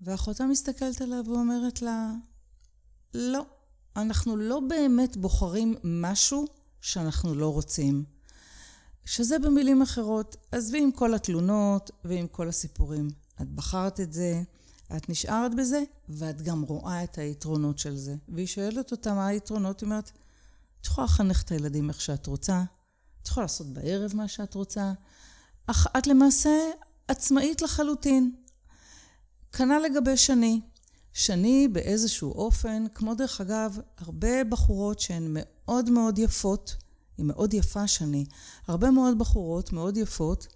[0.00, 2.12] ואחותה מסתכלת עליו ואומרת לה,
[3.14, 3.42] לא,
[3.96, 6.44] אנחנו לא באמת בוחרים משהו
[6.80, 8.04] שאנחנו לא רוצים.
[9.04, 13.10] שזה במילים אחרות, עזבי עם כל התלונות ועם כל הסיפורים.
[13.42, 14.42] את בחרת את זה,
[14.96, 18.14] את נשארת בזה, ואת גם רואה את היתרונות של זה.
[18.28, 20.10] והיא שואלת אותה מה היתרונות, היא אומרת,
[20.80, 22.62] את יכולה לחנך את הילדים איך שאת רוצה,
[23.22, 24.92] את יכולה לעשות בערב מה שאת רוצה,
[25.66, 26.50] אך את למעשה
[27.08, 28.34] עצמאית לחלוטין.
[29.52, 30.60] כנ"ל לגבי שני.
[31.12, 36.76] שני באיזשהו אופן, כמו דרך אגב, הרבה בחורות שהן מאוד מאוד יפות,
[37.18, 38.24] היא מאוד יפה שני,
[38.66, 40.46] הרבה מאוד בחורות מאוד יפות,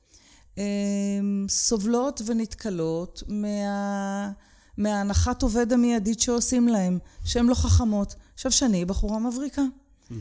[1.48, 4.32] סובלות ונתקלות מה...
[4.76, 8.14] מהנחת עובד המיידית שעושים להם, שהן לא חכמות.
[8.34, 9.62] עכשיו, שני היא בחורה מבריקה.
[9.62, 10.14] Mm-hmm.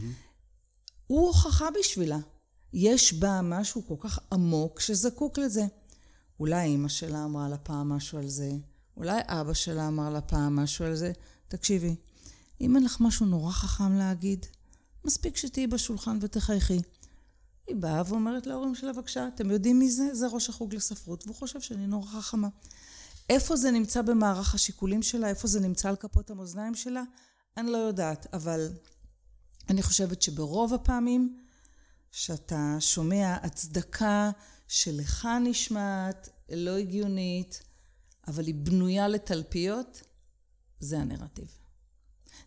[1.08, 2.17] הוא הוכחה בשבילה.
[2.74, 5.65] יש בה משהו כל כך עמוק שזקוק לזה.
[6.39, 8.52] אולי אימא שלה אמרה לה פעם משהו על זה,
[8.98, 11.12] אולי אבא שלה אמר לה פעם משהו על זה.
[11.48, 11.96] תקשיבי,
[12.62, 14.46] אם אין לך משהו נורא חכם להגיד,
[15.06, 16.80] מספיק שתהיי בשולחן ותחייכי.
[17.67, 20.15] היא באה ואומרת להורים שלה, בבקשה, אתם יודעים מי זה?
[20.15, 22.47] זה ראש החוג לספרות, והוא חושב שאני נורא חכמה.
[23.30, 25.30] איפה זה נמצא במערך השיקולים שלה?
[25.30, 27.04] איפה זה נמצא על כפות המאזניים שלה?
[27.58, 28.69] אני לא יודעת, אבל
[29.69, 31.39] אני חושבת שברוב הפעמים
[32.12, 34.32] שאתה שומע הצדקה
[34.67, 37.63] שלך נשמעת לא הגיונית,
[38.28, 40.02] אבל היא בנויה לתלפיות,
[40.80, 41.47] זה הנרטיב.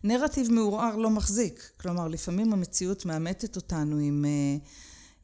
[0.03, 1.71] נרטיב מעורער לא מחזיק.
[1.77, 4.57] כלומר, לפעמים המציאות מאמתת אותנו עם, אה,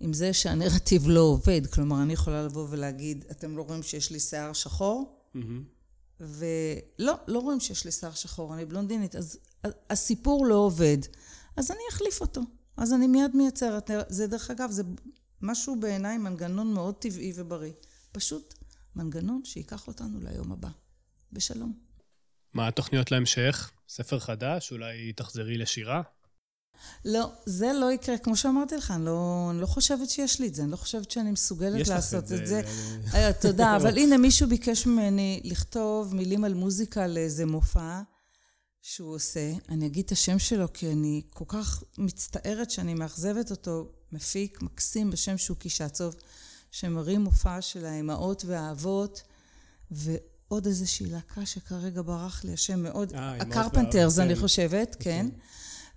[0.03, 1.67] עם זה שהנרטיב לא עובד.
[1.67, 5.19] כלומר, אני יכולה לבוא ולהגיד, אתם לא רואים שיש לי שיער שחור?
[5.35, 5.39] Mm-hmm.
[6.19, 9.37] ולא, לא רואים שיש לי שיער שחור, אני בלונדינית, אז
[9.89, 10.97] הסיפור לא עובד.
[11.57, 12.41] אז אני אחליף אותו.
[12.77, 13.91] אז אני מיד מייצרת.
[14.07, 14.83] זה דרך אגב, זה
[15.41, 17.73] משהו בעיניי מנגנון מאוד טבעי ובריא.
[18.11, 18.53] פשוט
[18.95, 20.69] מנגנון שייקח אותנו ליום הבא.
[21.31, 21.73] בשלום.
[22.53, 23.71] מה התוכניות להמשך?
[23.89, 24.71] ספר חדש?
[24.71, 26.01] אולי תחזרי לשירה?
[27.05, 28.17] לא, זה לא יקרה.
[28.17, 30.63] כמו שאמרתי לך, אני לא, אני לא חושבת שיש לי את זה.
[30.63, 32.45] אני לא חושבת שאני מסוגלת לעשות את זה.
[32.45, 32.61] זה.
[33.13, 38.01] אה, תודה, אבל הנה, מישהו ביקש ממני לכתוב מילים על מוזיקה לאיזה מופע
[38.81, 39.51] שהוא עושה.
[39.69, 43.87] אני אגיד את השם שלו, כי אני כל כך מצטערת שאני מאכזבת אותו.
[44.13, 46.15] מפיק מקסים בשם שוקי שצוב,
[46.71, 49.21] שמרים מופע של האימהות והאבות,
[49.91, 54.41] ועוד איזושהי להקה שכרגע ברח לי השם מאוד, אה, הקרפנטרס אני כן.
[54.41, 55.13] חושבת, אוקיי.
[55.13, 55.29] כן.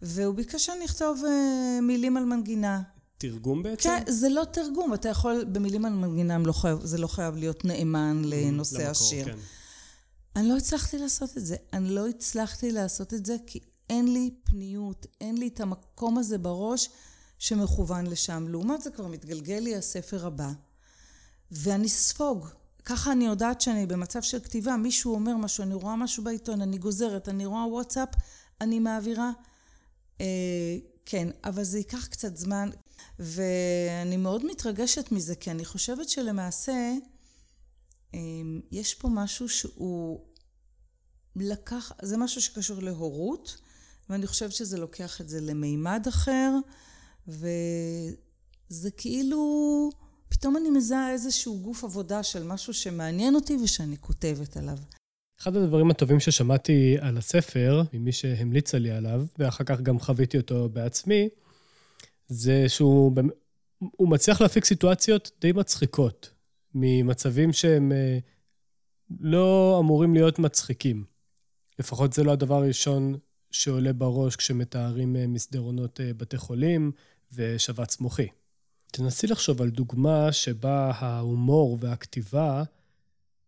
[0.03, 2.83] והוא ביקש שאני אכתוב uh, מילים על מנגינה.
[3.19, 3.89] תרגום בעצם?
[3.89, 7.65] כן, זה לא תרגום, אתה יכול, במילים על מנגינה לא חייב, זה לא חייב להיות
[7.65, 9.25] נאמן לנושא למקור, השיר.
[9.25, 9.37] כן.
[10.37, 11.57] אני לא הצלחתי לעשות את זה.
[11.73, 16.39] אני לא הצלחתי לעשות את זה כי אין לי פניות, אין לי את המקום הזה
[16.39, 16.89] בראש
[17.39, 18.49] שמכוון לשם.
[18.49, 20.51] לעומת זה כבר מתגלגל לי הספר הבא,
[21.51, 22.49] ואני ספוג.
[22.85, 26.79] ככה אני יודעת שאני במצב של כתיבה, מישהו אומר משהו, אני רואה משהו בעיתון, אני
[26.79, 28.09] גוזרת, אני רואה וואטסאפ,
[28.61, 29.31] אני מעבירה.
[30.21, 32.71] אה, כן, אבל זה ייקח קצת זמן,
[33.19, 36.93] ואני מאוד מתרגשת מזה, כי אני חושבת שלמעשה
[38.15, 38.21] אה,
[38.71, 40.21] יש פה משהו שהוא
[41.37, 43.57] לקח, זה משהו שקשור להורות,
[44.11, 46.53] ואני חושבת שזה לוקח את זה למימד אחר,
[47.29, 49.91] וזה כאילו,
[50.29, 54.79] פתאום אני מזהה איזשהו גוף עבודה של משהו שמעניין אותי ושאני כותבת עליו.
[55.41, 60.69] אחד הדברים הטובים ששמעתי על הספר, ממי שהמליצה לי עליו, ואחר כך גם חוויתי אותו
[60.69, 61.29] בעצמי,
[62.29, 63.13] זה שהוא
[63.81, 66.31] הוא מצליח להפיק סיטואציות די מצחיקות,
[66.75, 68.19] ממצבים שהם אה,
[69.21, 71.05] לא אמורים להיות מצחיקים.
[71.79, 73.15] לפחות זה לא הדבר הראשון
[73.51, 76.93] שעולה בראש כשמתארים אה, מסדרונות אה, בתי חולים
[77.33, 78.29] ושבץ מוחי.
[78.87, 82.63] תנסי לחשוב על דוגמה שבה ההומור והכתיבה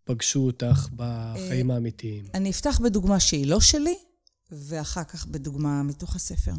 [0.09, 2.25] פגשו אותך בחיים האמיתיים?
[2.35, 3.95] אני אפתח בדוגמה שהיא לא שלי,
[4.51, 6.53] ואחר כך בדוגמה מתוך הספר.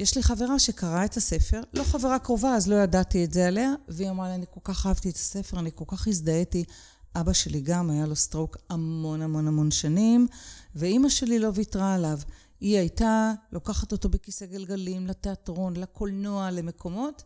[0.00, 3.72] יש לי חברה שקראה את הספר, לא חברה קרובה, אז לא ידעתי את זה עליה,
[3.88, 6.64] והיא אמרה לי, אני כל כך אהבתי את הספר, אני כל כך הזדהיתי.
[7.14, 10.26] אבא שלי גם, היה לו סטרוק המון המון המון שנים,
[10.74, 12.18] ואימא שלי לא ויתרה עליו.
[12.60, 17.22] היא הייתה לוקחת אותו בכיסא גלגלים לתיאטרון, לקולנוע, למקומות,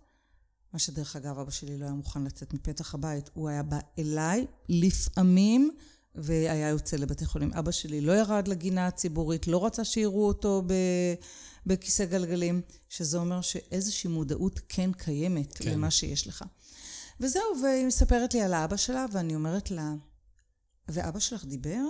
[0.72, 3.30] מה שדרך אגב, אבא שלי לא היה מוכן לצאת מפתח הבית.
[3.34, 5.70] הוא היה בא אליי לפעמים,
[6.14, 7.52] והיה יוצא לבתי חולים.
[7.52, 10.62] אבא שלי לא ירד לגינה הציבורית, לא רצה שיראו אותו
[11.66, 15.70] בכיסא גלגלים, שזה אומר שאיזושהי מודעות כן קיימת כן.
[15.70, 16.44] למה שיש לך.
[17.20, 19.94] וזהו, והיא מספרת לי על האבא שלה, ואני אומרת לה,
[20.88, 21.82] ואבא שלך דיבר?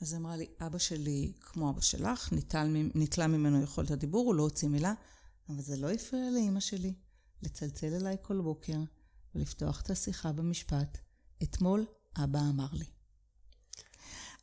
[0.00, 2.32] אז היא אמרה לי, אבא שלי, כמו אבא שלך,
[2.94, 4.94] ניטלה ממנו יכולת הדיבור, הוא לא הוציא מילה,
[5.48, 6.94] אבל זה לא הפריע לאימא שלי.
[7.42, 8.78] לצלצל אליי כל בוקר
[9.34, 10.98] ולפתוח את השיחה במשפט,
[11.42, 11.86] אתמול
[12.24, 12.84] אבא אמר לי.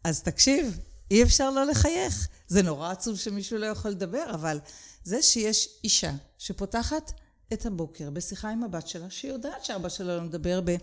[0.03, 0.79] אז תקשיב,
[1.11, 2.27] אי אפשר לא לחייך.
[2.47, 4.59] זה נורא עצוב שמישהו לא יכול לדבר, אבל
[5.03, 7.11] זה שיש אישה שפותחת
[7.53, 10.75] את הבוקר בשיחה עם הבת שלה, שהיא יודעת שאבא שלה לא מדבר ב...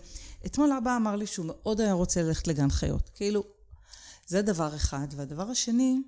[0.45, 3.09] אתמול אבא אמר לי שהוא מאוד היה רוצה ללכת לגן חיות.
[3.13, 3.43] כאילו,
[4.27, 5.07] זה דבר אחד.
[5.15, 6.01] והדבר השני,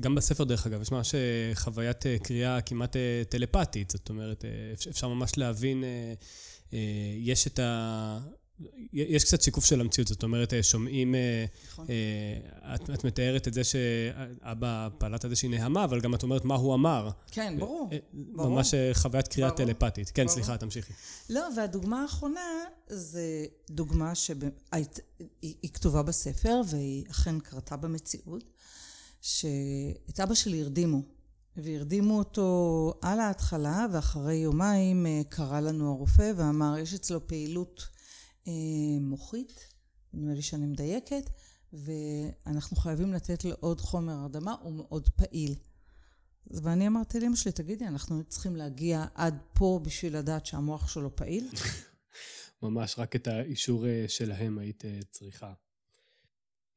[0.00, 1.20] גם בספר, דרך אגב, יש ממש אה,
[1.54, 3.90] חוויית אה, קריאה כמעט אה, טלפתית.
[3.90, 4.44] זאת אומרת,
[4.90, 5.84] אפשר ממש להבין,
[7.18, 8.18] יש את ה...
[8.92, 11.14] יש קצת שיקוף של המציאות, זאת אומרת, שומעים,
[11.68, 11.86] נכון.
[12.74, 16.74] את, את מתארת את זה שאבא פלט איזושהי נהמה, אבל גם את אומרת מה הוא
[16.74, 17.10] אמר.
[17.30, 17.90] כן, ברור.
[18.12, 18.94] ממש ברור.
[18.94, 19.58] חוויית קריאה ברור.
[19.58, 20.10] טלפתית.
[20.10, 20.34] כן, ברור.
[20.34, 20.92] סליחה, תמשיכי.
[21.30, 28.44] לא, והדוגמה האחרונה זה דוגמה שהיא כתובה בספר, והיא אכן קרתה במציאות.
[29.26, 31.02] שאת אבא שלי הרדימו
[31.56, 37.88] והרדימו אותו על ההתחלה, ואחרי יומיים אה, קרא לנו הרופא ואמר, יש אצלו פעילות
[38.48, 38.52] אה,
[39.00, 39.68] מוחית,
[40.12, 41.30] נדמה לי שאני מדייקת,
[41.72, 45.54] ואנחנו חייבים לתת לו עוד חומר הרדמה, הוא מאוד פעיל.
[46.50, 51.48] ואני אמרתי לאמא שלי, תגידי, אנחנו צריכים להגיע עד פה בשביל לדעת שהמוח שלו פעיל?
[52.62, 55.52] ממש, רק את האישור אה, שלהם היית צריכה.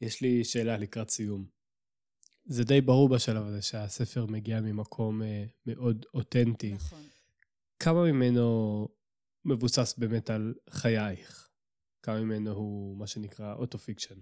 [0.02, 1.59] יש לי שאלה לקראת סיום.
[2.50, 6.74] זה די ברור בשלב הזה שהספר מגיע ממקום אה, מאוד אותנטי.
[6.74, 7.02] נכון.
[7.80, 8.88] כמה ממנו
[9.46, 11.50] מבוסס באמת על חייך?
[12.04, 14.16] כמה ממנו הוא מה שנקרא auto-fiction?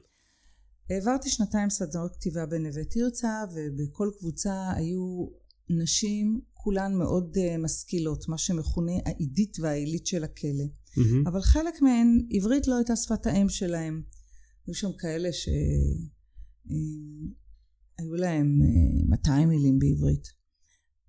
[0.89, 5.27] העברתי שנתיים סדנאות כתיבה בנווה תרצה, ובכל קבוצה היו
[5.69, 10.63] נשים, כולן מאוד uh, משכילות, מה שמכונה העידית והעילית של הכלא.
[10.63, 11.29] Mm-hmm.
[11.29, 14.01] אבל חלק מהן, עברית לא הייתה שפת האם שלהם.
[14.67, 15.57] היו שם כאלה שהיו
[18.17, 20.27] להם uh, 200 מילים בעברית.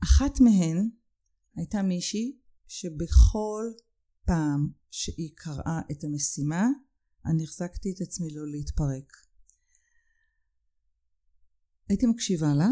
[0.03, 0.89] אחת מהן
[1.57, 3.65] הייתה מישהי שבכל
[4.27, 6.69] פעם שהיא קראה את המשימה,
[7.27, 9.13] אני החזקתי את עצמי לא להתפרק.
[11.89, 12.69] הייתי מקשיבה לה,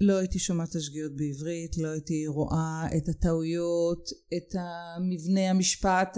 [0.00, 6.16] לא הייתי שומעת השגיאות בעברית, לא הייתי רואה את הטעויות, את המבנה המשפט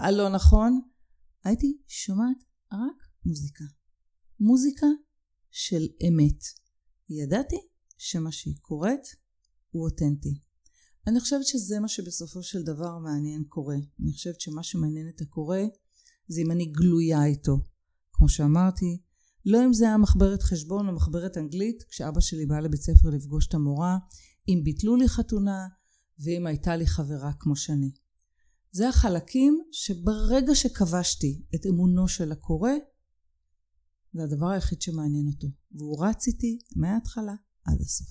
[0.00, 0.80] הלא נכון,
[1.44, 3.64] הייתי שומעת רק מוזיקה.
[4.40, 4.86] מוזיקה
[5.56, 6.44] של אמת.
[7.08, 7.56] ידעתי
[7.98, 9.06] שמה שהיא קוראת
[9.70, 10.40] הוא אותנטי.
[11.06, 13.76] אני חושבת שזה מה שבסופו של דבר מעניין קורה.
[14.00, 15.58] אני חושבת שמה שמעניין את הקורא
[16.28, 17.56] זה אם אני גלויה איתו.
[18.12, 19.00] כמו שאמרתי,
[19.46, 23.46] לא אם זה היה מחברת חשבון או מחברת אנגלית, כשאבא שלי בא לבית ספר לפגוש
[23.46, 23.98] את המורה,
[24.48, 25.68] אם ביטלו לי חתונה
[26.18, 27.90] ואם הייתה לי חברה כמו שאני.
[28.72, 32.70] זה החלקים שברגע שכבשתי את אמונו של הקורא,
[34.14, 37.32] זה הדבר היחיד שמעניין אותו, והוא רץ איתי מההתחלה
[37.66, 38.08] עד הסוף.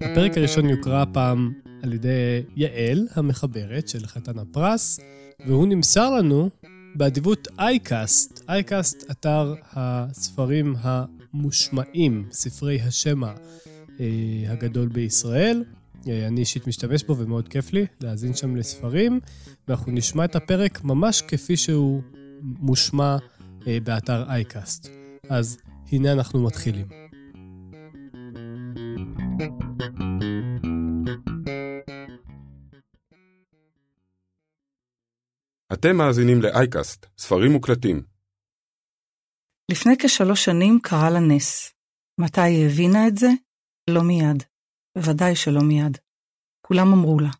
[0.00, 5.00] הפרק הראשון יוקרא הפעם על ידי יעל, המחברת של חתן הפרס,
[5.46, 6.50] והוא נמסר לנו
[6.94, 13.32] באדיבות אייקאסט, אייקאסט אתר הספרים המושמעים, ספרי השמע
[14.00, 14.06] אה,
[14.48, 15.64] הגדול בישראל.
[16.08, 19.20] אה, אני אישית משתמש בו ומאוד כיף לי להאזין שם לספרים,
[19.68, 22.02] ואנחנו נשמע את הפרק ממש כפי שהוא
[22.42, 23.16] מושמע
[23.66, 24.88] אה, באתר אייקאסט.
[25.28, 25.58] אז
[25.92, 26.88] הנה אנחנו מתחילים.
[35.72, 38.02] אתם מאזינים לאייקאסט, ספרים מוקלטים.
[39.70, 41.72] לפני כשלוש שנים קרה לה נס.
[42.20, 43.28] מתי היא הבינה את זה?
[43.90, 44.51] לא מיד.
[44.98, 45.98] בוודאי שלא מיד.
[46.66, 47.30] כולם אמרו לה,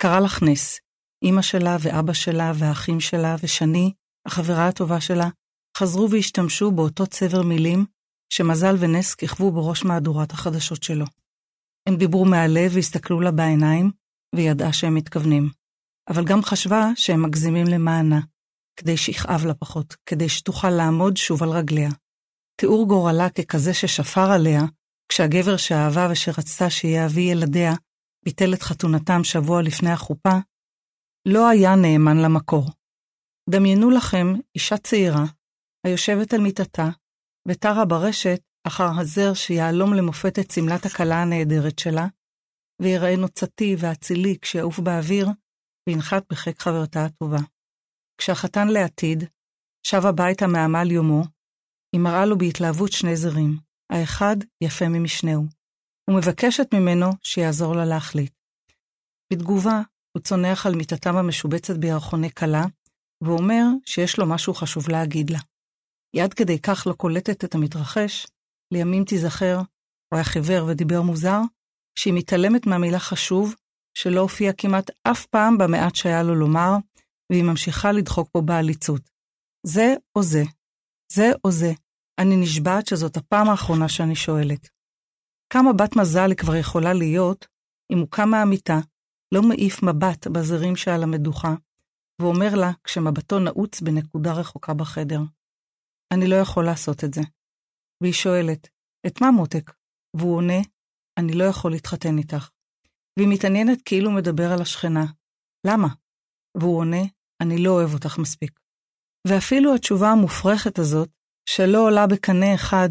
[0.00, 0.80] קרה לך נס.
[1.24, 3.92] אמא שלה ואבא שלה והאחים שלה ושני,
[4.26, 5.28] החברה הטובה שלה,
[5.78, 7.86] חזרו והשתמשו באותו צבר מילים
[8.32, 11.04] שמזל ונס כיכבו בראש מהדורת החדשות שלו.
[11.88, 13.90] הם דיברו מהלב והסתכלו לה בעיניים,
[14.34, 15.50] וידעה שהם מתכוונים.
[16.08, 18.20] אבל גם חשבה שהם מגזימים למענה,
[18.76, 21.90] כדי שיכאב לה פחות, כדי שתוכל לעמוד שוב על רגליה.
[22.60, 24.62] תיאור גורלה ככזה ששפר עליה,
[25.08, 27.72] כשהגבר שאהבה ושרצתה שיהיה אבי ילדיה,
[28.24, 30.38] ביטל את חתונתם שבוע לפני החופה,
[31.28, 32.70] לא היה נאמן למקור.
[33.50, 35.24] דמיינו לכם אישה צעירה,
[35.86, 36.88] היושבת על מיטתה,
[37.48, 42.06] ותרה ברשת אחר הזר שיהלום למופת את שמלת הכלה הנהדרת שלה,
[42.82, 45.28] ויראה נוצתי ואצילי כשיעוף באוויר,
[45.88, 47.38] וינחת בחיק חברתה הטובה.
[48.20, 49.24] כשהחתן לעתיד,
[49.86, 51.22] שב הביתה מעמל יומו,
[51.92, 55.44] היא מראה לו בהתלהבות שני זרים, האחד יפה ממשנהו,
[56.10, 58.32] ומבקשת ממנו שיעזור לה להחליט.
[59.32, 59.82] בתגובה,
[60.16, 62.64] הוא צונח על מיטתם המשובצת בירחוני כלה,
[63.24, 65.38] ואומר שיש לו משהו חשוב להגיד לה.
[66.12, 68.26] היא עד כדי כך לא קולטת את המתרחש,
[68.72, 71.40] לימים תיזכר, הוא היה חיוור ודיבר מוזר,
[71.98, 73.54] שהיא מתעלמת מהמילה חשוב,
[73.98, 76.72] שלא הופיע כמעט אף פעם במעט שהיה לו לומר,
[77.30, 79.10] והיא ממשיכה לדחוק בו בעליצות.
[79.66, 80.42] זה או זה,
[81.12, 81.72] זה או זה,
[82.18, 84.68] אני נשבעת שזאת הפעם האחרונה שאני שואלת.
[85.52, 87.46] כמה בת מזל היא כבר יכולה להיות,
[87.92, 88.78] אם הוא קם מהמיטה,
[89.34, 91.54] לא מעיף מבט בזרים שעל המדוכה,
[92.20, 95.20] ואומר לה, כשמבטו נעוץ בנקודה רחוקה בחדר,
[96.14, 97.20] אני לא יכול לעשות את זה.
[98.02, 98.68] והיא שואלת,
[99.06, 99.72] את מה מותק?
[100.16, 100.60] והוא עונה,
[101.18, 102.50] אני לא יכול להתחתן איתך.
[103.18, 105.04] והיא מתעניינת כאילו מדבר על השכנה.
[105.66, 105.88] למה?
[106.60, 107.02] והוא עונה,
[107.42, 108.60] אני לא אוהב אותך מספיק.
[109.28, 111.17] ואפילו התשובה המופרכת הזאת,
[111.50, 112.88] שלא עולה בקנה אחד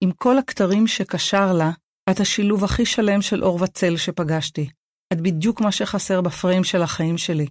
[0.00, 1.70] עם כל הכתרים שקשר לה,
[2.10, 4.70] את השילוב הכי שלם של אור וצל שפגשתי.
[5.12, 7.46] את בדיוק מה שחסר בפריים של החיים שלי.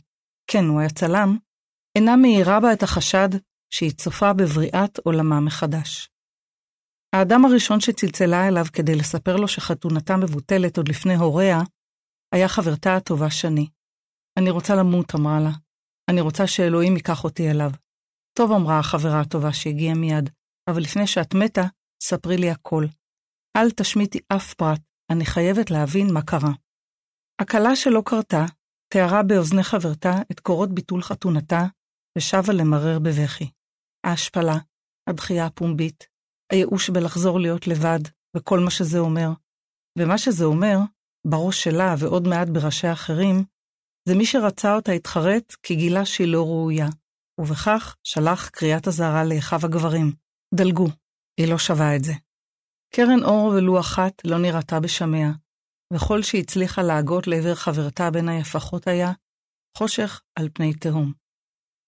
[0.51, 1.37] כן, הוא היה צלם.
[1.95, 3.29] אינה מאירה בה את החשד
[3.73, 6.09] שהיא צופה בבריאת עולמה מחדש.
[7.15, 11.59] האדם הראשון שצלצלה אליו כדי לספר לו שחתונתה מבוטלת עוד לפני הוריה,
[12.35, 13.67] היה חברתה הטובה שני.
[14.39, 15.51] אני רוצה למות, אמרה לה.
[16.11, 17.71] אני רוצה שאלוהים ייקח אותי אליו.
[18.37, 20.29] טוב, אמרה החברה הטובה שהגיעה מיד,
[20.69, 21.61] אבל לפני שאת מתה,
[22.03, 22.85] ספרי לי הכל.
[23.57, 26.51] אל תשמיטי אף פרט, אני חייבת להבין מה קרה.
[27.41, 28.45] הכלה שלא קרתה,
[28.93, 31.65] תיארה באוזני חברתה את קורות ביטול חתונתה,
[32.17, 33.51] ושבה למרר בבכי.
[34.05, 34.57] ההשפלה,
[35.09, 36.07] הדחייה הפומבית,
[36.51, 37.99] הייאוש בלחזור להיות לבד,
[38.37, 39.29] וכל מה שזה אומר.
[39.99, 40.77] ומה שזה אומר,
[41.27, 43.43] בראש שלה ועוד מעט בראשי אחרים,
[44.07, 46.87] זה מי שרצה אותה התחרט כי גילה שהיא לא ראויה,
[47.39, 50.11] ובכך שלח קריאת אזהרה לאחיו הגברים.
[50.55, 50.87] דלגו,
[51.39, 52.13] היא לא שווה את זה.
[52.95, 55.31] קרן אור ולו אחת לא נראתה בשמיה,
[55.93, 59.11] וכל שהצליחה להגות לעבר חברתה בין היפחות היה,
[59.77, 61.13] חושך על פני תהום.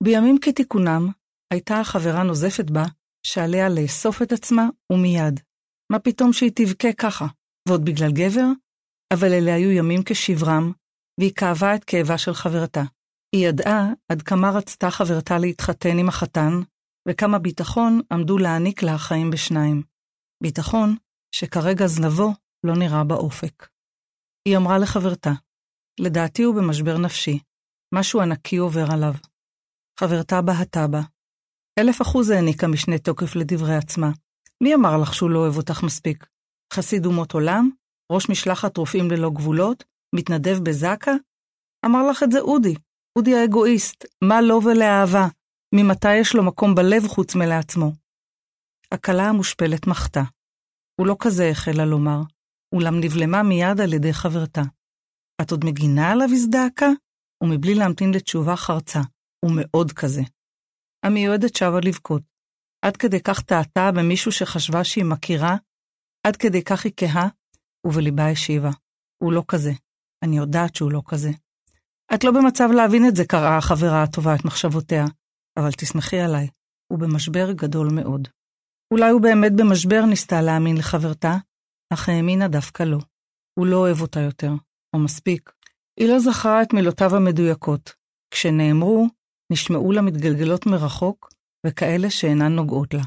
[0.03, 1.09] בימים כתיקונם,
[1.53, 2.83] הייתה החברה נוזפת בה,
[3.25, 5.39] שעליה לאסוף את עצמה ומיד.
[5.91, 7.25] מה פתאום שהיא תבכה ככה,
[7.67, 8.47] ועוד בגלל גבר?
[9.13, 10.71] אבל אלה היו ימים כשברם,
[11.19, 12.83] והיא כאבה את כאבה של חברתה.
[13.35, 16.51] היא ידעה עד כמה רצתה חברתה להתחתן עם החתן,
[17.07, 19.83] וכמה ביטחון עמדו להעניק לה חיים בשניים.
[20.43, 20.95] ביטחון
[21.35, 22.33] שכרגע זנבו
[22.65, 23.67] לא נראה באופק.
[24.47, 25.31] היא אמרה לחברתה,
[25.99, 27.39] לדעתי הוא במשבר נפשי,
[27.95, 29.13] משהו ענקי עובר עליו.
[29.99, 31.01] חברתה בהתה בה.
[31.79, 34.11] אלף אחוז העניקה משנה תוקף לדברי עצמה.
[34.63, 36.25] מי אמר לך שהוא לא אוהב אותך מספיק?
[36.73, 37.69] חסיד אומות עולם?
[38.11, 39.83] ראש משלחת רופאים ללא גבולות?
[40.15, 41.11] מתנדב בזק"א?
[41.85, 42.75] אמר לך את זה אודי,
[43.17, 45.27] אודי האגואיסט, מה לו ולאהבה,
[45.75, 47.91] ממתי יש לו מקום בלב חוץ מלעצמו.
[48.91, 50.21] הכלה המושפלת מחתה.
[50.99, 52.21] הוא לא כזה החלה לומר,
[52.75, 54.61] אולם נבלמה מיד על ידי חברתה.
[55.41, 56.89] את עוד מגינה עליו הזדעקה?
[57.43, 58.99] ומבלי להמתין לתשובה חרצה,
[59.45, 60.21] הוא מאוד כזה.
[61.03, 62.21] המיועדת שבה לבכות.
[62.85, 65.55] עד כדי כך טעתה במישהו שחשבה שהיא מכירה,
[66.27, 67.27] עד כדי כך היא כהה,
[67.87, 68.69] ובליבה השיבה.
[69.23, 69.71] הוא לא כזה.
[70.23, 71.29] אני יודעת שהוא לא כזה.
[72.13, 75.05] את לא במצב להבין את זה, קראה החברה הטובה את מחשבותיה,
[75.59, 76.47] אבל תסמכי עליי,
[76.91, 78.27] הוא במשבר גדול מאוד.
[78.93, 81.35] אולי הוא באמת במשבר ניסתה להאמין לחברתה,
[81.93, 82.97] אך האמינה דווקא לא.
[83.59, 84.51] הוא לא אוהב אותה יותר,
[84.95, 85.51] או מספיק.
[85.99, 87.93] היא לא זכרה את מילותיו המדויקות.
[88.33, 89.07] כשנאמרו,
[89.51, 91.29] נשמעו לה מתגלגלות מרחוק,
[91.67, 93.03] וכאלה שאינן נוגעות לה.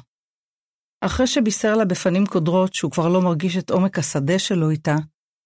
[1.04, 4.94] אחרי שבישר לה בפנים קודרות שהוא כבר לא מרגיש את עומק השדה שלו איתה,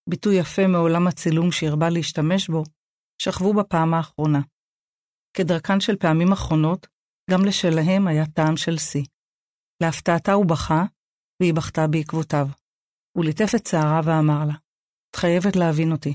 [0.08, 2.62] ביטוי יפה מעולם הצילום שהרבה להשתמש בו,
[3.22, 4.40] שכבו בפעם האחרונה.
[5.38, 6.86] כדרכן של פעמים אחרונות,
[7.30, 9.04] גם לשלהם היה טעם של שיא.
[9.82, 10.84] להפתעתה הוא בכה,
[11.40, 12.46] והיא בכתה בעקבותיו.
[13.16, 14.54] הוא ליטף את שערה ואמר לה,
[15.10, 16.14] את חייבת להבין אותי.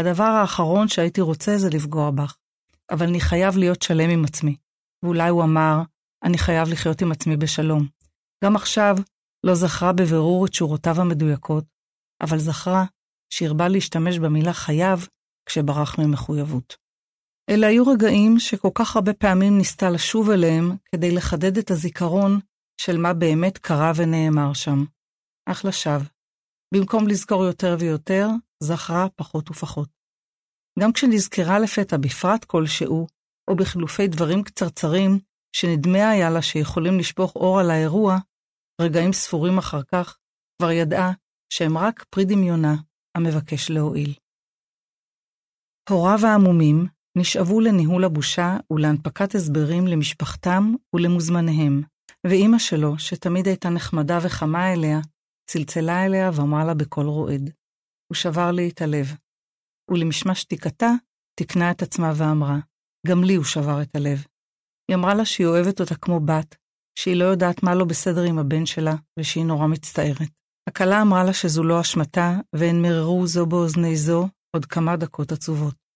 [0.00, 2.36] הדבר האחרון שהייתי רוצה זה לפגוע בך,
[2.90, 4.56] אבל אני חייב להיות שלם עם עצמי.
[5.04, 5.76] ואולי הוא אמר,
[6.24, 7.86] אני חייב לחיות עם עצמי בשלום.
[8.44, 8.96] גם עכשיו
[9.46, 11.64] לא זכרה בבירור את שורותיו המדויקות,
[12.22, 12.84] אבל זכרה
[13.32, 15.08] שהרבה להשתמש במילה חייב
[15.46, 16.87] כשברח ממחויבות.
[17.50, 22.40] אלה היו רגעים שכל כך הרבה פעמים ניסתה לשוב אליהם כדי לחדד את הזיכרון
[22.80, 24.84] של מה באמת קרה ונאמר שם.
[25.50, 26.10] אך לשווא.
[26.74, 28.26] במקום לזכור יותר ויותר,
[28.62, 29.88] זכרה פחות ופחות.
[30.78, 33.06] גם כשנזכרה לפתע בפרט כלשהו,
[33.50, 35.18] או בחילופי דברים קצרצרים,
[35.56, 38.16] שנדמה היה לה שיכולים לשפוך אור על האירוע,
[38.80, 40.18] רגעים ספורים אחר כך,
[40.58, 41.12] כבר ידעה
[41.52, 42.74] שהם רק פרי דמיונה
[43.16, 44.14] המבקש להועיל.
[45.90, 51.82] הוריו העמומים נשאבו לניהול הבושה ולהנפקת הסברים למשפחתם ולמוזמניהם,
[52.26, 55.00] ואימא שלו, שתמיד הייתה נחמדה וחמה אליה,
[55.50, 57.50] צלצלה אליה ואמרה לה בקול רועד.
[58.08, 59.06] הוא שבר לי את הלב.
[59.90, 60.90] ולמשמע שתיקתה,
[61.38, 62.58] תיקנה את עצמה ואמרה,
[63.06, 64.24] גם לי הוא שבר את הלב.
[64.88, 66.56] היא אמרה לה שהיא אוהבת אותה כמו בת,
[66.98, 70.30] שהיא לא יודעת מה לא בסדר עם הבן שלה, ושהיא נורא מצטערת.
[70.68, 75.87] הכלה אמרה לה שזו לא אשמתה, והן מררו זו באוזני זו עוד כמה דקות עצובות.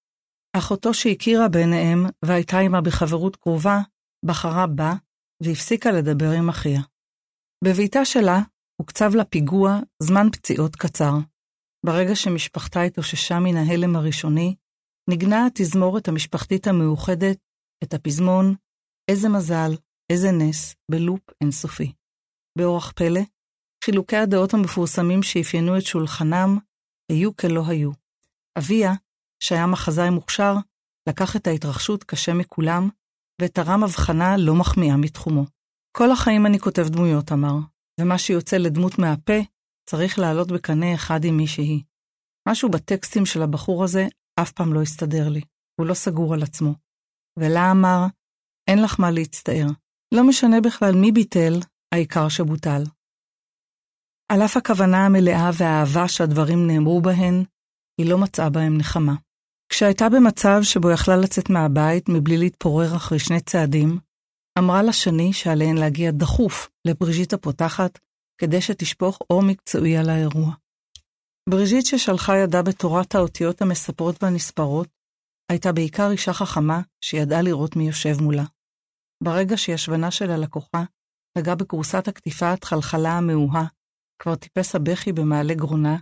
[0.58, 3.78] אחותו שהכירה ביניהם, והייתה עמה בחברות קרובה,
[4.26, 4.94] בחרה בה,
[5.42, 6.80] והפסיקה לדבר עם אחיה.
[7.64, 8.38] בביתה שלה
[8.80, 11.12] הוקצב לה פיגוע זמן פציעות קצר.
[11.86, 14.56] ברגע שמשפחתה התאוששה מן ההלם הראשוני,
[15.10, 17.38] ניגנה התזמורת המשפחתית המאוחדת
[17.84, 18.54] את הפזמון
[19.10, 19.70] "איזה מזל,
[20.12, 21.92] איזה נס" בלופ אינסופי.
[22.58, 23.20] באורח פלא,
[23.84, 26.58] חילוקי הדעות המפורסמים שאפיינו את שולחנם
[27.12, 27.90] היו כלא היו.
[28.58, 28.92] אביה,
[29.42, 30.54] שהיה מחזאי מוכשר,
[31.08, 32.88] לקח את ההתרחשות קשה מכולם,
[33.40, 35.44] ותרם הבחנה לא מחמיאה מתחומו.
[35.96, 37.54] כל החיים אני כותב דמויות, אמר,
[38.00, 39.38] ומה שיוצא לדמות מהפה
[39.90, 41.82] צריך לעלות בקנה אחד עם מי שהיא.
[42.48, 44.06] משהו בטקסטים של הבחור הזה
[44.40, 45.40] אף פעם לא הסתדר לי,
[45.80, 46.74] הוא לא סגור על עצמו.
[47.38, 48.06] ולה אמר,
[48.70, 49.66] אין לך מה להצטער,
[50.14, 51.60] לא משנה בכלל מי ביטל,
[51.94, 52.82] העיקר שבוטל.
[54.32, 57.44] על אף הכוונה המלאה והאהבה שהדברים נאמרו בהן,
[58.00, 59.14] היא לא מצאה בהם נחמה.
[59.72, 63.98] כשהייתה במצב שבו יכלה לצאת מהבית מבלי להתפורר אחרי שני צעדים,
[64.58, 67.98] אמרה לשני שעליהן להגיע דחוף לבריז'יט הפותחת,
[68.40, 70.54] כדי שתשפוך אור מקצועי על האירוע.
[71.48, 74.88] בריז'יט ששלחה ידה בתורת האותיות המספרות והנספרות,
[75.52, 78.44] הייתה בעיקר אישה חכמה שידעה לראות מי יושב מולה.
[79.24, 80.84] ברגע שישבנה של הלקוחה
[81.38, 83.64] נגע בכורסת הקטיפה התחלחלה המאוהה,
[84.22, 85.96] כבר טיפס הבכי במעלה גרונה,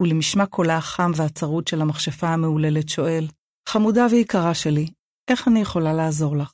[0.00, 3.26] ולמשמע קולה החם והצרוד של המכשפה המהוללת שואל,
[3.68, 4.86] חמודה ויקרה שלי,
[5.30, 6.52] איך אני יכולה לעזור לך?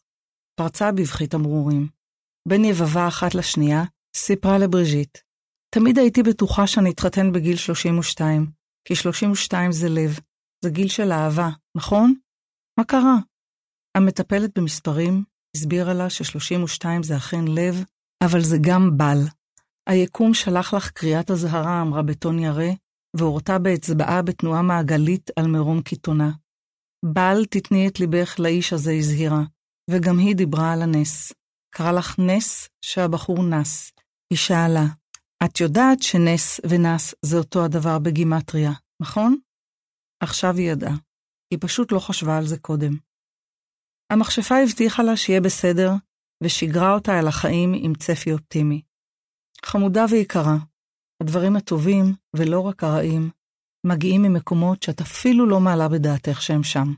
[0.61, 1.89] פרצה בבכי תמרורים.
[2.49, 3.85] בין יבבה אחת לשנייה,
[4.17, 5.19] סיפרה לבריז'יט,
[5.75, 8.47] תמיד הייתי בטוחה שאני אתחתן בגיל 32,
[8.85, 10.19] כי 32 זה לב,
[10.65, 12.15] זה גיל של אהבה, נכון?
[12.79, 13.17] מה קרה?
[13.97, 15.25] המטפלת במספרים
[15.57, 17.85] הסבירה לה ש-32 זה אכן לב,
[18.25, 19.19] אבל זה גם בל.
[19.89, 22.71] היקום שלח לך קריאת אזהרה, אמרה בטון ירא,
[23.17, 26.31] והורתה באצבעה בתנועה מעגלית על מרום קיתונה.
[27.05, 29.43] בל תתני את ליבך לאיש הזה, הזהירה,
[29.91, 31.33] וגם היא דיברה על הנס.
[31.75, 33.93] קרא לך נס שהבחור נס.
[34.31, 34.87] היא שאלה,
[35.45, 39.37] את יודעת שנס ונס זה אותו הדבר בגימטריה, נכון?
[40.23, 40.97] עכשיו היא ידעה.
[41.51, 42.97] היא פשוט לא חשבה על זה קודם.
[44.13, 45.91] המכשפה הבטיחה לה שיהיה בסדר,
[46.43, 48.83] ושיגרה אותה אל החיים עם צפי אופטימי.
[49.65, 50.57] חמודה ויקרה,
[51.23, 52.05] הדברים הטובים,
[52.37, 53.31] ולא רק הרעים,
[53.87, 56.93] מגיעים ממקומות שאת אפילו לא מעלה בדעתך שהם שם.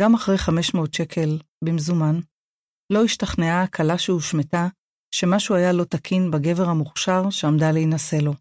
[0.00, 2.20] גם אחרי 500 שקל במזומן,
[2.92, 4.68] לא השתכנעה הכלה שהושמטה
[5.14, 8.34] שמשהו היה לא תקין בגבר המוכשר שעמדה להינשא לו.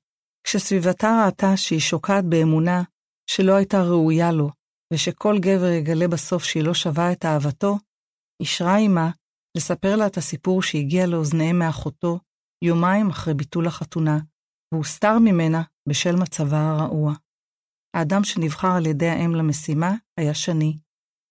[0.44, 2.84] כשסביבתה ראתה שהיא שוקעת באמונה
[3.30, 4.50] שלא הייתה ראויה לו,
[4.94, 7.78] ושכל גבר יגלה בסוף שהיא לא שווה את אהבתו,
[8.42, 9.10] אישרה עמה
[9.58, 12.20] לספר לה את הסיפור שהגיע לאוזניהם מאחותו
[12.64, 14.20] יומיים אחרי ביטול החתונה,
[14.74, 17.14] והוסתר ממנה בשל מצבה הרעוע.
[17.96, 20.78] האדם שנבחר על ידי האם למשימה היה שני,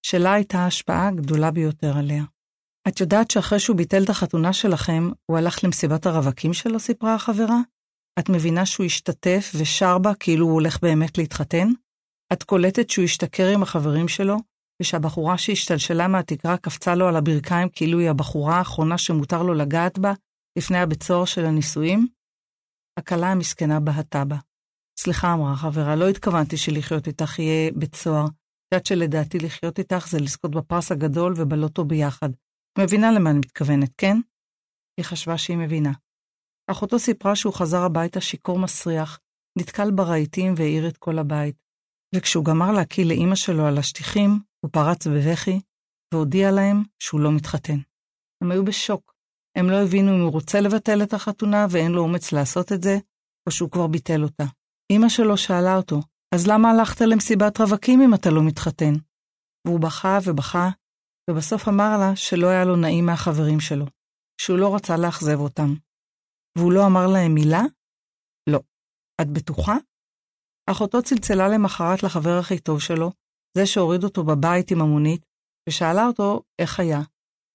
[0.07, 2.25] שלה הייתה ההשפעה הגדולה ביותר עליה.
[2.89, 7.59] את יודעת שאחרי שהוא ביטל את החתונה שלכם, הוא הלך למסיבת הרווקים שלו, סיפרה החברה?
[8.19, 11.69] את מבינה שהוא השתתף ושר בה כאילו הוא הולך באמת להתחתן?
[12.33, 14.37] את קולטת שהוא השתכר עם החברים שלו,
[14.83, 20.13] ושהבחורה שהשתלשלה מהתקרה קפצה לו על הברכיים כאילו היא הבחורה האחרונה שמותר לו לגעת בה
[20.59, 22.07] לפני הבית סוהר של הנישואים?
[22.99, 24.37] הכלה המסכנה בהתה בה.
[24.99, 28.25] סליחה, אמרה החברה, לא התכוונתי שלחיות איתך יהיה בית סוהר.
[28.27, 32.29] את יודעת שלדעתי לחיות איתך זה לזכות בפרס הגדול ובלוטו ביחד.
[32.79, 34.17] מבינה למה אני מתכוונת, כן?
[34.97, 35.93] היא חשבה שהיא מבינה.
[36.71, 39.19] אחותו סיפרה שהוא חזר הביתה שיכור מסריח,
[39.59, 41.57] נתקל ברהיטים והעיר את כל הבית.
[42.15, 44.31] וכשהוא גמר להקיא לאימא שלו על השטיחים,
[44.65, 45.61] הוא פרץ בבכי,
[46.15, 47.79] והודיע להם שהוא לא מתחתן.
[48.43, 49.13] הם היו בשוק.
[49.57, 52.99] הם לא הבינו אם הוא רוצה לבטל את החתונה ואין לו אומץ לעשות את זה,
[53.47, 54.45] או שהוא כבר ביטל אותה.
[54.93, 56.01] אימא שלו שאלה אותו,
[56.35, 58.93] אז למה הלכת למסיבת רווקים אם אתה לא מתחתן?
[59.67, 60.69] והוא בכה ובכה,
[61.31, 63.87] ובסוף אמר לה שלא היה לו נעים מהחברים שלו,
[64.41, 65.75] שהוא לא רצה לאכזב אותם.
[66.59, 67.63] והוא לא אמר להם מילה?
[68.51, 68.61] לא.
[69.21, 69.77] את בטוחה?
[70.71, 73.13] אחותו צלצלה למחרת לחבר הכי טוב שלו,
[73.57, 75.27] זה שהוריד אותו בבית עם המונית,
[75.69, 77.01] ושאלה אותו איך היה.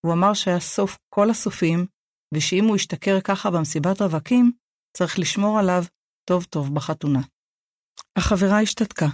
[0.05, 1.85] הוא אמר שהיה סוף כל הסופים,
[2.33, 4.51] ושאם הוא ישתכר ככה במסיבת רווקים,
[4.97, 5.83] צריך לשמור עליו
[6.29, 7.21] טוב טוב בחתונה.
[8.17, 9.07] החברה השתתקה.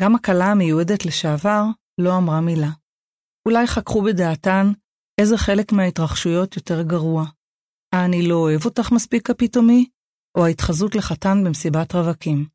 [0.00, 1.62] גם הכלה המיועדת לשעבר
[2.00, 2.70] לא אמרה מילה.
[3.48, 4.66] אולי חככו בדעתן
[5.20, 7.24] איזה חלק מההתרחשויות יותר גרוע.
[7.94, 9.88] ה"אני לא אוהב אותך מספיק" הפתאומי,
[10.36, 12.46] או ההתחזות לחתן במסיבת רווקים.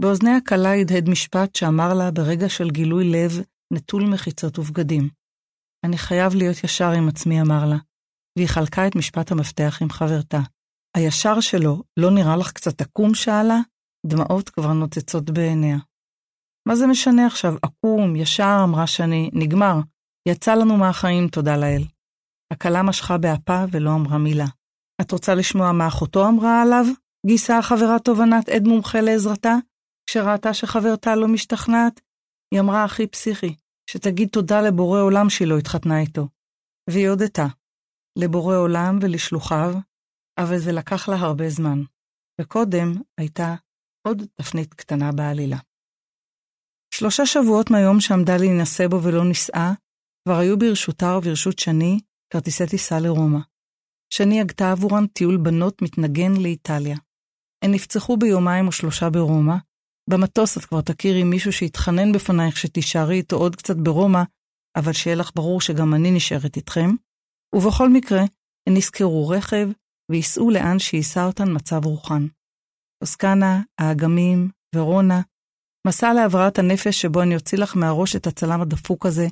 [0.00, 3.32] באוזני הכלה הדהד משפט שאמר לה ברגע של גילוי לב
[3.72, 5.08] נטול מחיצות ובגדים.
[5.84, 7.76] אני חייב להיות ישר עם עצמי, אמר לה,
[8.38, 10.40] והיא חלקה את משפט המפתח עם חברתה.
[10.96, 13.14] הישר שלו לא נראה לך קצת עקום?
[13.14, 13.58] שאלה,
[14.06, 15.76] דמעות כבר נוצצות בעיניה.
[16.68, 19.74] מה זה משנה עכשיו, עקום, ישר, אמרה שני, נגמר.
[20.28, 21.82] יצא לנו מהחיים, תודה לאל.
[22.52, 24.46] הכלה משכה באפה ולא אמרה מילה.
[25.00, 26.84] את רוצה לשמוע מה אחותו אמרה עליו?
[27.26, 29.54] גייסה החברה תובנת עד מומחה לעזרתה,
[30.10, 32.00] כשראתה שחברתה לא משתכנעת?
[32.54, 33.54] היא אמרה הכי פסיכי,
[33.90, 36.28] שתגיד תודה לבורא עולם שהיא לא התחתנה איתו.
[36.90, 37.46] והיא הודתה,
[38.18, 39.74] לבורא עולם ולשלוחיו,
[40.38, 41.78] אבל זה לקח לה הרבה זמן.
[42.40, 43.54] וקודם הייתה
[44.06, 45.56] עוד תפנית קטנה בעלילה.
[46.94, 49.72] שלושה שבועות מהיום שעמדה להינשא בו ולא נישאה,
[50.24, 52.00] כבר היו ברשותה וברשות שני
[52.32, 53.38] כרטיסי טיסה לרומא.
[54.10, 56.96] שני הגתה עבורן טיול בנות מתנגן לאיטליה.
[57.64, 59.54] הן נפצחו ביומיים או שלושה ברומא.
[60.10, 64.22] במטוס את כבר תכירי מישהו שיתחנן בפנייך שתישארי איתו עוד קצת ברומא,
[64.76, 66.90] אבל שיהיה לך ברור שגם אני נשארת איתכם.
[67.54, 68.22] ובכל מקרה,
[68.68, 69.68] הן ישכרו רכב
[70.10, 72.26] וייסעו לאן שיישא אותן מצב רוחן.
[73.02, 75.20] טוסקנה, האגמים, ורונה,
[75.86, 79.26] מסע להעברת הנפש שבו אני אוציא לך מהראש את הצלם הדפוק הזה,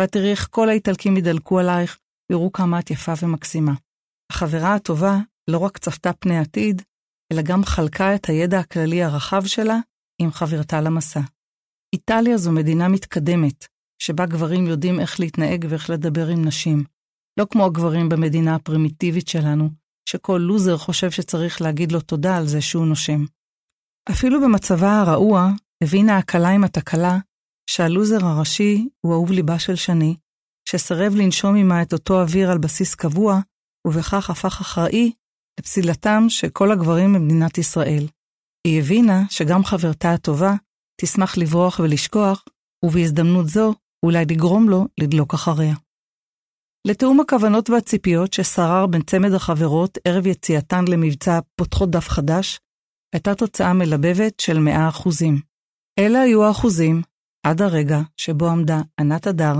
[0.00, 1.98] ואת תראי איך כל האיטלקים ידלקו עלייך,
[2.30, 3.72] ויראו כמה את יפה ומקסימה.
[4.32, 5.18] החברה הטובה
[5.50, 6.82] לא רק צפתה פני עתיד,
[7.32, 9.78] אלא גם חלקה את הידע הכללי הרחב שלה
[10.22, 11.20] עם חברתה למסע.
[11.94, 13.66] איטליה זו מדינה מתקדמת,
[14.02, 16.84] שבה גברים יודעים איך להתנהג ואיך לדבר עם נשים.
[17.38, 19.70] לא כמו הגברים במדינה הפרימיטיבית שלנו,
[20.08, 23.24] שכל לוזר חושב שצריך להגיד לו תודה על זה שהוא נושם.
[24.10, 25.50] אפילו במצבה הרעוע,
[25.82, 27.18] הבינה הכלה עם התקלה
[27.70, 30.16] שהלוזר הראשי הוא אהוב ליבה של שני,
[30.68, 33.40] שסרב לנשום עמה את אותו אוויר על בסיס קבוע,
[33.86, 35.12] ובכך הפך אחראי
[35.60, 38.06] לפסילתם של כל הגברים במדינת ישראל.
[38.66, 40.54] היא הבינה שגם חברתה הטובה
[41.00, 42.44] תשמח לברוח ולשכוח,
[42.84, 43.74] ובהזדמנות זו
[44.06, 45.74] אולי לגרום לו לדלוק אחריה.
[46.86, 52.60] לתיאום הכוונות והציפיות ששרר בין צמד החברות ערב יציאתן למבצע פותחות דף חדש,
[53.14, 55.08] הייתה תוצאה מלבבת של 100%.
[55.98, 57.02] אלה היו האחוזים
[57.46, 59.54] עד הרגע שבו עמדה ענת הדר,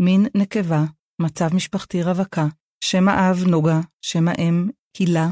[0.00, 0.84] מין נקבה,
[1.20, 2.46] מצב משפחתי רווקה,
[2.84, 4.68] שם האב נוגה, שם האם
[4.98, 5.30] הילה.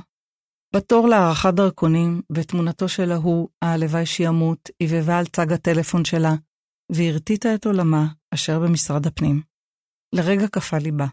[0.76, 6.32] בתור להארכת דרכונים, ותמונתו של ההוא, הלוואי שימות, עיבבה על צג הטלפון שלה,
[6.92, 9.42] והרטיטה את עולמה אשר במשרד הפנים.
[10.14, 11.06] לרגע קפא ליבה.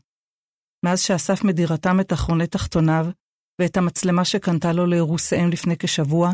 [0.85, 3.05] מאז שאסף מדירתם את אחרוני תחתוניו,
[3.61, 6.31] ואת המצלמה שקנתה לו לאירוסיהם לפני כשבוע,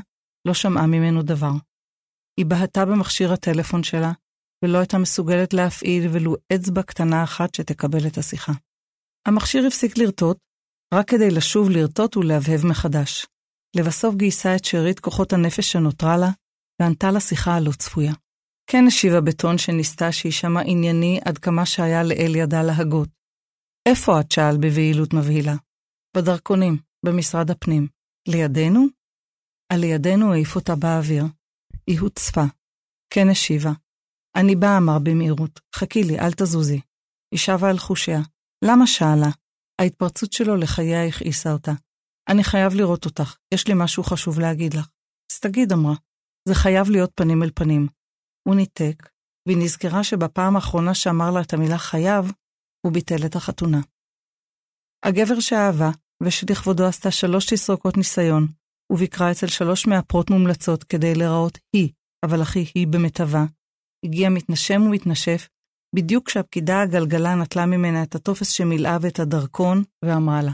[0.47, 1.51] לא שמעה ממנו דבר.
[2.39, 4.11] היא בהתה במכשיר הטלפון שלה,
[4.63, 8.53] ולא הייתה מסוגלת להפעיל ולו אצבע קטנה אחת שתקבל את השיחה.
[9.27, 10.37] המכשיר הפסיק לרטוט,
[10.93, 13.27] רק כדי לשוב לרטוט ולהבהב מחדש.
[13.75, 16.29] לבסוף גייסה את שארית כוחות הנפש שנותרה לה,
[16.81, 18.13] וענתה לשיחה הלא צפויה.
[18.69, 23.09] כן השיבה בטון שניסתה שיישמע ענייני עד כמה שהיה לאל ידה להגות.
[23.89, 24.31] איפה את?
[24.31, 25.55] שאל בבהילות מבהילה.
[26.17, 27.87] בדרכונים, במשרד הפנים.
[28.27, 28.85] לידינו?
[29.73, 31.23] על לידינו העיף אותה באוויר.
[31.87, 32.43] היא הוצפה.
[33.13, 33.71] כן השיבה.
[34.35, 35.59] אני באה, אמר במהירות.
[35.75, 36.81] חכי לי, אל תזוזי.
[37.31, 38.19] היא שבה על חושיה.
[38.65, 39.29] למה שאלה?
[39.81, 41.71] ההתפרצות שלו לחייה הכעיסה אותה.
[42.29, 44.89] אני חייב לראות אותך, יש לי משהו חשוב להגיד לך.
[45.31, 45.95] אז תגיד, אמרה.
[46.47, 47.87] זה חייב להיות פנים אל פנים.
[48.47, 49.09] הוא ניתק,
[49.47, 52.31] והיא נזכרה שבפעם האחרונה שאמר לה את המילה חייב,
[52.85, 53.81] הוא ביטל את החתונה.
[55.05, 55.89] הגבר שאהבה,
[56.23, 58.47] ושלכבודו עשתה שלוש תסרוקות ניסיון,
[58.91, 61.89] וביקרה אצל שלוש מאפרות מומלצות כדי להיראות היא,
[62.25, 63.45] אבל הכי היא במיטבה,
[64.05, 65.47] הגיע מתנשם ומתנשף,
[65.97, 70.51] בדיוק כשהפקידה הגלגלה נטלה ממנה את הטופס שמילאה ואת הדרכון, ואמרה לה,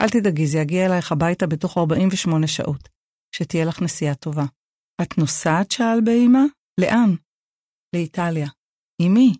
[0.00, 2.88] אל תדאגי, זה יגיע אלייך הביתה בתוך 48 שעות,
[3.36, 4.44] שתהיה לך נסיעה טובה.
[5.02, 5.70] את נוסעת?
[5.70, 6.38] שאל באימא.
[6.80, 7.10] לאן?
[7.94, 8.48] לאיטליה.
[9.02, 9.32] עם מי?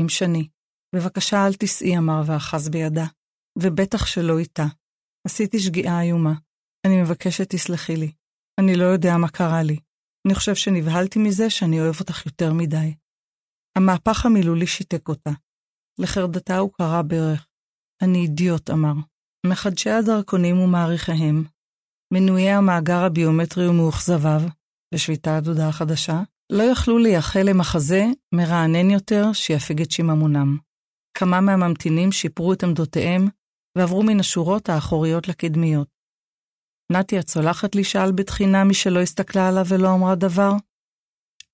[0.00, 0.48] עם שני.
[0.94, 3.06] בבקשה אל תיסעי, אמר ואחז בידה.
[3.58, 4.66] ובטח שלא איתה.
[5.26, 6.34] עשיתי שגיאה איומה.
[6.86, 8.12] אני מבקשת תסלחי לי.
[8.60, 9.78] אני לא יודע מה קרה לי.
[10.26, 12.94] אני חושב שנבהלתי מזה שאני אוהב אותך יותר מדי.
[13.76, 15.30] המהפך המילולי שיתק אותה.
[15.98, 17.46] לחרדתה הוא קרא ברך.
[18.02, 18.94] אני אידיוט, אמר.
[19.46, 21.44] מחדשי הדרכונים ומעריכיהם,
[22.14, 24.40] מנויי המאגר הביומטרי ומאוכזביו,
[24.94, 28.04] בשביתה הדודה החדשה, לא יכלו לייחל למחזה
[28.34, 30.58] מרענן יותר שיפיג את שיממונם.
[31.18, 33.28] כמה מהממתינים שיפרו את עמדותיהם
[33.78, 35.88] ועברו מן השורות האחוריות לקדמיות.
[36.92, 40.52] נתי הצולחת לי שאל בתחינה מי שלא הסתכלה עליו ולא אמרה דבר.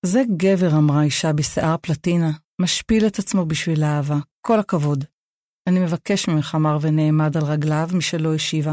[0.07, 2.31] זה גבר, אמרה אישה בשיער פלטינה,
[2.61, 4.17] משפיל את עצמו בשביל האהבה.
[4.47, 5.05] כל הכבוד.
[5.69, 8.73] אני מבקש ממך, אמר ונעמד על רגליו משלא השיבה.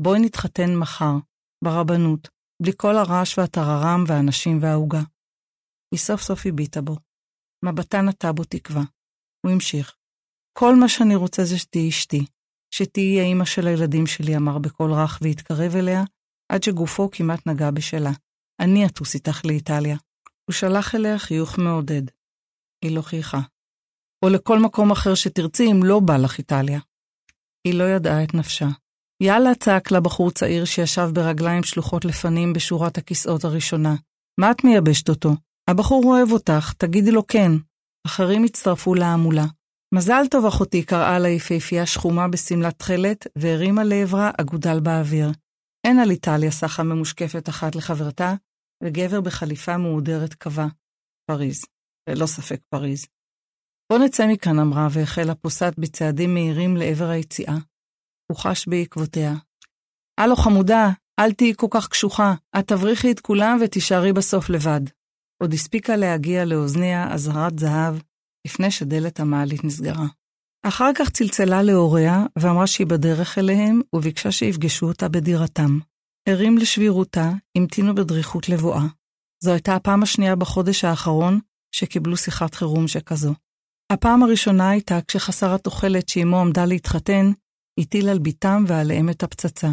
[0.00, 1.14] בואי נתחתן מחר,
[1.64, 2.28] ברבנות,
[2.62, 5.00] בלי כל הרעש והטררם והאנשים והעוגה.
[5.94, 6.96] היא סוף סוף הביטה בו.
[7.64, 8.82] מבטה נטה בו תקווה.
[9.46, 9.96] הוא המשיך.
[10.58, 12.26] כל מה שאני רוצה זה שתהיי אשתי,
[12.74, 16.02] שתהיי האימא של הילדים שלי, אמר בקול רך והתקרב אליה,
[16.52, 18.12] עד שגופו כמעט נגע בשלה.
[18.60, 19.96] אני אטוס איתך לאיטליה.
[20.48, 22.02] הוא שלח אליה חיוך מעודד.
[22.84, 23.40] היא לא חייכה.
[24.24, 26.80] או לכל מקום אחר שתרצי אם לא בא לך איטליה.
[27.64, 28.66] היא לא ידעה את נפשה.
[29.22, 33.94] יאללה, צעק לה בחור צעיר שישב ברגליים שלוחות לפנים בשורת הכיסאות הראשונה.
[34.40, 35.30] מה את מייבשת אותו?
[35.70, 37.52] הבחור אוהב אותך, תגידי לו כן.
[38.06, 39.44] אחרים הצטרפו להמולה.
[39.94, 45.30] מזל טוב אחותי, קראה לה יפהפייה שחומה בשמלת תכלת, והרימה לעברה אגודל באוויר.
[45.86, 48.34] אין על איטליה סחה ממושקפת אחת לחברתה,
[48.84, 50.66] וגבר בחליפה מהודרת קבע.
[51.30, 51.64] פריז.
[52.10, 53.06] ללא ספק פריז.
[53.92, 57.54] בוא נצא מכאן, אמרה, והחלה פוסעת בצעדים מהירים לעבר היציאה.
[58.32, 59.34] הוא חש בעקבותיה.
[60.20, 60.88] הלו, חמודה,
[61.20, 62.34] אל תהיי כל כך קשוחה.
[62.58, 64.80] את תבריחי את כולם ותישארי בסוף לבד.
[65.42, 67.94] עוד הספיקה להגיע לאוזניה אזהרת זהב,
[68.46, 70.06] לפני שדלת המעלית נסגרה.
[70.62, 75.78] אחר כך צלצלה להוריה ואמרה שהיא בדרך אליהם, וביקשה שיפגשו אותה בדירתם.
[76.28, 78.82] הרים לשבירותה, המתינו בדריכות לבואה.
[79.44, 81.40] זו הייתה הפעם השנייה בחודש האחרון
[81.74, 83.34] שקיבלו שיחת חירום שכזו.
[83.92, 87.32] הפעם הראשונה הייתה כשחסר התוחלת שאמו עמדה להתחתן,
[87.80, 89.68] הטיל על בתם ועליהם את הפצצה.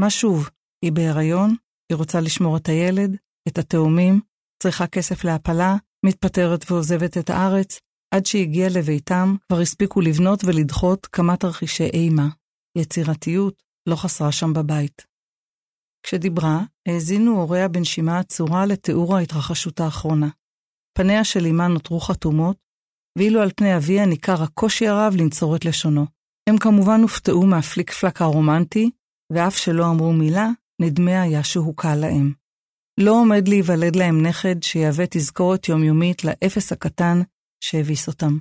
[0.00, 0.48] מה שוב,
[0.84, 1.54] היא בהיריון,
[1.92, 3.16] היא רוצה לשמור את הילד,
[3.48, 4.20] את התאומים,
[4.62, 5.76] צריכה כסף להפלה,
[6.06, 7.78] מתפטרת ועוזבת את הארץ,
[8.14, 12.28] עד שהגיעה לביתם, כבר הספיקו לבנות ולדחות כמה תרחישי אימה.
[12.78, 15.11] יצירתיות לא חסרה שם בבית.
[16.02, 20.28] כשדיברה, האזינו הוריה בנשימה עצורה לתיאור ההתרחשות האחרונה.
[20.98, 22.56] פניה של אמה נותרו חתומות,
[23.18, 26.06] ואילו על פני אביה ניכר הקושי הרב לנצור את לשונו.
[26.48, 28.90] הם כמובן הופתעו מהפליק פלק הרומנטי,
[29.32, 30.48] ואף שלא אמרו מילה,
[30.82, 32.32] נדמה היה שהוא קל להם.
[33.00, 37.22] לא עומד להיוולד להם נכד שיהווה תזכורת יומיומית לאפס הקטן
[37.64, 38.38] שהביס אותם.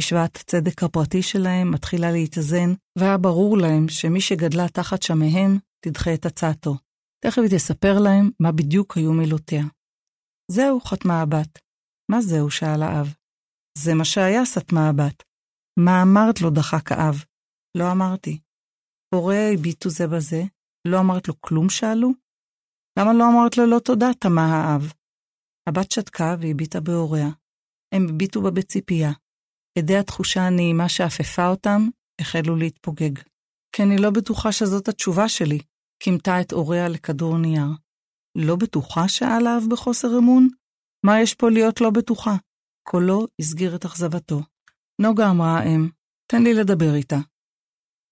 [0.00, 6.26] משוואת הצדק הפרטי שלהם מתחילה להתאזן, והיה ברור להם שמי שגדלה תחת שמיהם, תדחה את
[6.26, 6.76] הצעתו.
[7.24, 9.62] תכף היא תספר להם מה בדיוק היו מילותיה.
[10.50, 11.58] זהו, חתמה הבת.
[12.10, 12.50] מה זהו?
[12.50, 13.14] שאל האב.
[13.78, 15.22] זה מה שהיה, סתמה הבת.
[15.78, 16.50] מה אמרת לו?
[16.50, 17.24] דחק האב.
[17.78, 18.40] לא אמרתי.
[19.14, 20.42] הוריה הביטו זה בזה.
[20.88, 21.70] לא אמרת לו כלום?
[21.70, 22.10] שאלו.
[22.98, 24.06] למה לא אמרת לו לא תודה?
[24.20, 24.92] תמה האב.
[25.68, 27.28] הבת שתקה והביטה בהוריה.
[27.94, 29.10] הם הביטו בה בציפייה.
[29.78, 31.80] עדי התחושה הנעימה שאפפה אותם
[32.20, 33.18] החלו להתפוגג.
[33.76, 35.58] כי אני לא בטוחה שזאת התשובה שלי,
[36.02, 37.68] כימתה את הוריה לכדור נייר.
[38.38, 39.04] לא בטוחה?
[39.20, 40.48] האב בחוסר אמון.
[41.06, 42.36] מה יש פה להיות לא בטוחה?
[42.88, 44.40] קולו הסגיר את אכזבתו.
[45.02, 45.88] נוגה אמרה האם,
[46.32, 47.18] תן לי לדבר איתה.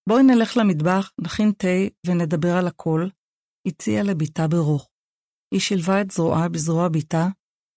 [0.09, 1.69] בואי נלך למטבח, נכין תה
[2.07, 3.09] ונדבר על הכל,
[3.69, 4.89] הציעה לביתה ברוך.
[5.55, 7.27] היא שילבה את זרועה בזרוע ביתה,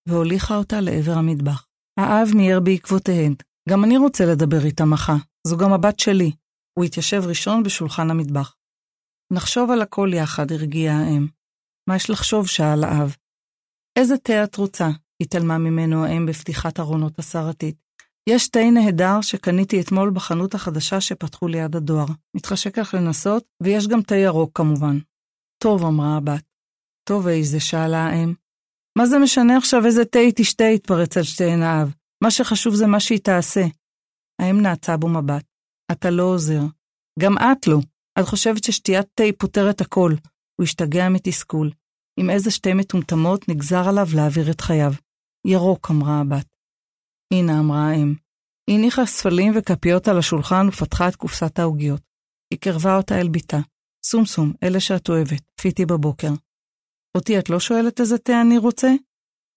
[0.08, 1.68] והוליכה אותה לעבר המטבח.
[2.00, 3.34] האב מיהר בעקבותיהן.
[3.70, 5.16] גם אני רוצה לדבר איתה מחה,
[5.48, 6.32] זו גם הבת שלי.
[6.78, 8.56] הוא התיישב ראשון בשולחן המטבח.
[9.32, 11.28] נחשוב על הכל יחד, הרגיעה האם.
[11.90, 12.48] מה יש לחשוב?
[12.48, 13.16] שאל האב.
[14.00, 14.90] איזה תה את רוצה?
[15.22, 17.76] התעלמה ממנו האם בפתיחת ארונות הסרתית.
[18.30, 22.06] יש תה נהדר שקניתי אתמול בחנות החדשה שפתחו ליד הדואר.
[22.36, 24.98] מתחשק לך לנסות, ויש גם תה ירוק כמובן.
[25.64, 26.44] טוב, אמרה הבת.
[27.10, 28.34] טוב, איזה, שאלה האם.
[28.98, 30.66] מה זה משנה עכשיו איזה תה היא תשתה?
[30.66, 31.94] התפרץ על שתיהן האב.
[32.24, 33.64] מה שחשוב זה מה שהיא תעשה.
[34.42, 35.46] האם נעצה בו מבט.
[35.92, 36.62] אתה לא עוזר.
[37.20, 37.80] גם את לא.
[38.22, 40.14] את חושבת ששתיית תה פותרת הכל.
[40.60, 41.72] הוא השתגע מתסכול.
[42.20, 44.92] עם איזה שתי מטומטמות נגזר עליו להעביר את חייו.
[45.48, 46.46] ירוק, אמרה הבת.
[47.34, 48.16] הנה, אמרה האם.
[48.68, 52.02] היא הניחה ספלים וכפיות על השולחן ופתחה את קופסת העוגיות.
[52.54, 53.28] היא קרבה אותה אל.
[54.06, 56.32] סום סום, אלה שאת אוהבת, פיתי בבוקר.
[57.18, 58.92] אותי את לא שואלת איזה תה אני רוצה?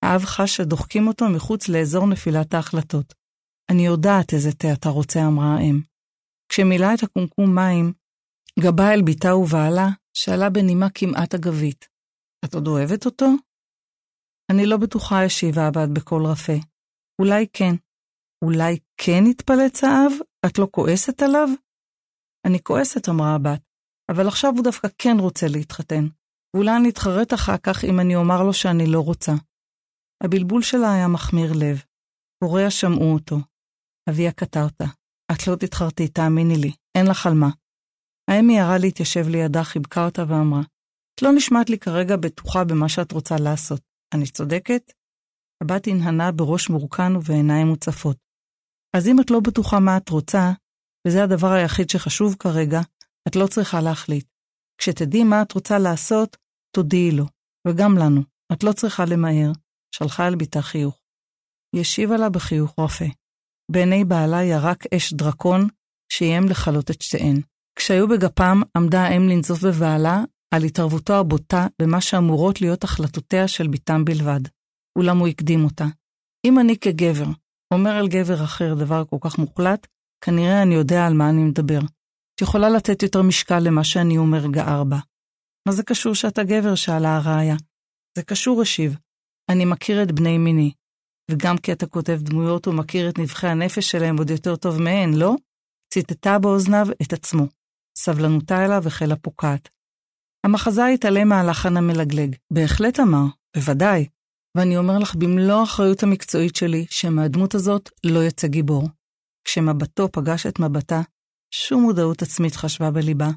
[0.04, 3.14] האב חש שדוחקים אותו מחוץ לאזור נפילת ההחלטות.
[3.70, 5.80] אני יודעת איזה תה אתה רוצה, אמרה האם.
[6.48, 7.92] כשמילא את הקומקום מים,
[8.60, 11.88] גבה אל ביתה ובעלה, שאלה בנימה כמעט אגבית.
[12.44, 13.26] את עוד אוהבת אותו?
[14.52, 16.52] אני לא בטוחה, השיבה הבת בקול רפה.
[17.20, 17.74] אולי כן.
[18.44, 20.12] אולי כן התפלץ האב?
[20.46, 21.48] את לא כועסת עליו?
[22.46, 23.60] אני כועסת, אמרה הבת,
[24.10, 26.04] אבל עכשיו הוא דווקא כן רוצה להתחתן.
[26.54, 29.32] ואולי אני אתחרט אחר כך אם אני אומר לו שאני לא רוצה.
[30.24, 31.82] הבלבול שלה היה מחמיר לב.
[32.44, 33.36] הוריה שמעו אותו.
[34.10, 34.32] אביה
[34.64, 34.84] אותה.
[35.32, 37.48] את לא תתחרטי, תאמיני לי, אין לך על מה.
[38.30, 40.60] האם מיהרה להתיישב לידה, חיבקה אותה ואמרה,
[41.14, 43.80] את לא נשמעת לי כרגע בטוחה במה שאת רוצה לעשות.
[44.14, 44.92] אני צודקת?
[45.62, 48.16] הבת הנהנה בראש מורכן ובעיניים מוצפות.
[48.96, 50.52] אז אם את לא בטוחה מה את רוצה,
[51.06, 52.80] וזה הדבר היחיד שחשוב כרגע,
[53.28, 54.26] את לא צריכה להחליט.
[54.78, 56.36] כשתדעי מה את רוצה לעשות,
[56.76, 57.24] תודיעי לו,
[57.68, 58.22] וגם לנו.
[58.52, 59.52] את לא צריכה למהר.
[59.94, 61.00] שלחה אל ביתה חיוך.
[61.74, 63.04] היא השיבה לה בחיוך רפה.
[63.70, 65.68] בעיני בעלה ירק אש דרקון,
[66.12, 67.40] שאיים לכלות את שתיהן.
[67.78, 74.04] כשהיו בגפם, עמדה האם לנזוף בבעלה על התערבותו הבוטה במה שאמורות להיות החלטותיה של בתם
[74.04, 74.40] בלבד.
[74.98, 75.84] אולם הוא הקדים אותה.
[76.46, 77.26] אם אני כגבר
[77.74, 79.86] אומר על גבר אחר דבר כל כך מוחלט,
[80.24, 81.80] כנראה אני יודע על מה אני מדבר.
[82.34, 84.98] את יכולה לתת יותר משקל למה שאני אומר גער בה.
[85.68, 86.74] מה זה קשור שאתה גבר?
[86.74, 87.56] שאלה הרעיה.
[88.16, 88.96] זה קשור, השיב.
[89.50, 90.72] אני מכיר את בני מיני.
[91.30, 95.34] וגם כי אתה כותב דמויות ומכיר את נבחי הנפש שלהם עוד יותר טוב מהן, לא?
[95.94, 97.46] ציטטה באוזניו את עצמו.
[97.96, 99.68] סבלנותה אליו החלה פוקעת.
[100.46, 102.36] המחזה התעלם מהלחן המלגלג.
[102.52, 103.24] בהחלט אמר,
[103.56, 104.08] בוודאי.
[104.56, 108.88] ואני אומר לך במלוא האחריות המקצועית שלי, שמהדמות הזאת לא יצא גיבור.
[109.44, 111.00] כשמבטו פגש את מבטה,
[111.54, 113.28] שום מודעות עצמית חשבה בליבה,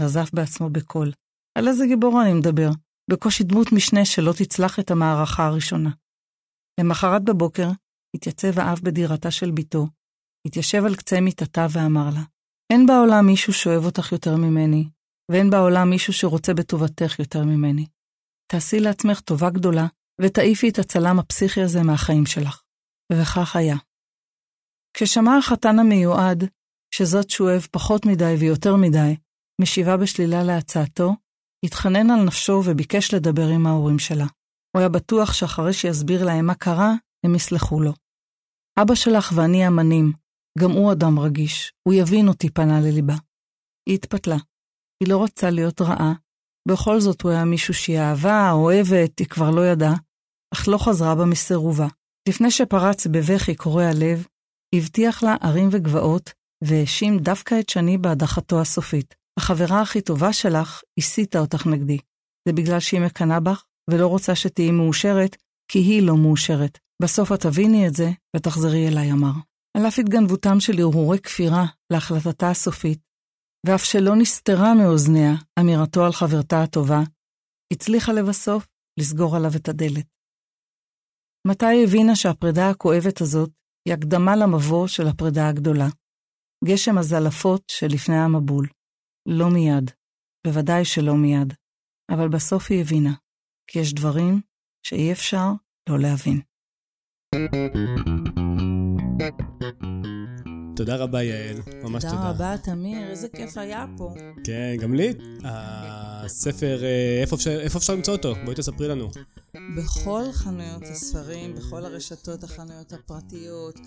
[0.00, 1.12] נזף בעצמו בקול.
[1.58, 2.70] על איזה גיבור אני מדבר?
[3.10, 5.90] בקושי דמות משנה שלא תצלח את המערכה הראשונה.
[6.80, 7.68] למחרת בבוקר
[8.16, 9.86] התייצב האב בדירתה של בתו,
[10.46, 12.22] התיישב על קצה מיטתה ואמר לה,
[12.72, 14.88] אין בעולם מישהו שאוהב אותך יותר ממני,
[15.30, 17.86] ואין בעולם מישהו שרוצה בטובתך יותר ממני.
[18.52, 19.86] תעשי לעצמך טובה גדולה,
[20.20, 22.62] ותעיפי את הצלם הפסיכי הזה מהחיים שלך.
[23.12, 23.76] וכך היה.
[24.94, 26.44] כששמע החתן המיועד,
[26.94, 29.16] שזאת שהוא אוהב פחות מדי ויותר מדי,
[29.60, 31.16] משיבה בשלילה להצעתו,
[31.64, 34.26] התחנן על נפשו וביקש לדבר עם ההורים שלה.
[34.72, 36.92] הוא היה בטוח שאחרי שיסביר להם מה קרה,
[37.24, 37.92] הם יסלחו לו.
[38.82, 40.12] אבא שלך ואני אמנים,
[40.58, 43.14] גם הוא אדם רגיש, הוא יבין אותי, פנה לליבה.
[43.88, 44.36] היא התפתלה.
[45.02, 46.12] היא לא רצה להיות רעה,
[46.68, 49.94] בכל זאת הוא היה מישהו שהיא אהבה, אוהבת, היא כבר לא ידעה,
[50.54, 51.86] אך לא חזרה בה מסירובה.
[52.28, 54.26] לפני שפרץ בבכי קורע לב,
[54.74, 56.32] הבטיח לה ערים וגבעות,
[56.64, 59.14] והאשים דווקא את שני בהדחתו הסופית.
[59.38, 61.98] החברה הכי טובה שלך הסיתה אותך נגדי.
[62.48, 65.36] זה בגלל שהיא מקנאה בך ולא רוצה שתהיי מאושרת,
[65.70, 66.78] כי היא לא מאושרת.
[67.02, 69.32] בסוף את תביני את זה ותחזרי אליי, אמר.
[69.76, 73.00] על אף התגנבותם של הרהורי כפירה להחלטתה הסופית,
[73.66, 77.00] ואף שלא נסתרה מאוזניה אמירתו על חברתה הטובה,
[77.72, 78.66] הצליחה לבסוף
[79.00, 80.06] לסגור עליו את הדלת.
[81.46, 83.50] מתי הבינה שהפרידה הכואבת הזאת
[83.84, 85.88] היא הקדמה למבוא של הפרידה הגדולה.
[86.64, 88.66] גשם הזלפות שלפני המבול.
[89.28, 89.90] לא מיד,
[90.46, 91.54] בוודאי שלא מיד,
[92.10, 93.14] אבל בסוף היא הבינה,
[93.70, 94.40] כי יש דברים
[94.86, 95.46] שאי אפשר
[95.90, 96.40] לא להבין.
[100.78, 101.56] תודה רבה, יעל.
[101.82, 102.16] ממש תודה.
[102.16, 104.14] תודה רבה, תמיר, איזה כיף היה פה.
[104.44, 105.14] כן, גם לי.
[105.44, 107.20] הספר, אה,
[107.64, 108.34] איפה אפשר, למצוא אותו?
[108.44, 109.08] בואי תספרי לנו.
[109.76, 113.80] בכל חנויות הספרים, בכל הרשתות החנויות הפרטיות,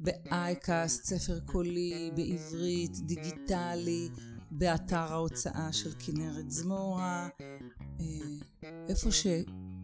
[0.00, 4.08] ב iCast, ספר קולי, בעברית, דיגיטלי,
[4.50, 7.28] באתר ההוצאה של כנרת זמורה,
[8.00, 8.06] אה,
[8.88, 9.26] איפה ש...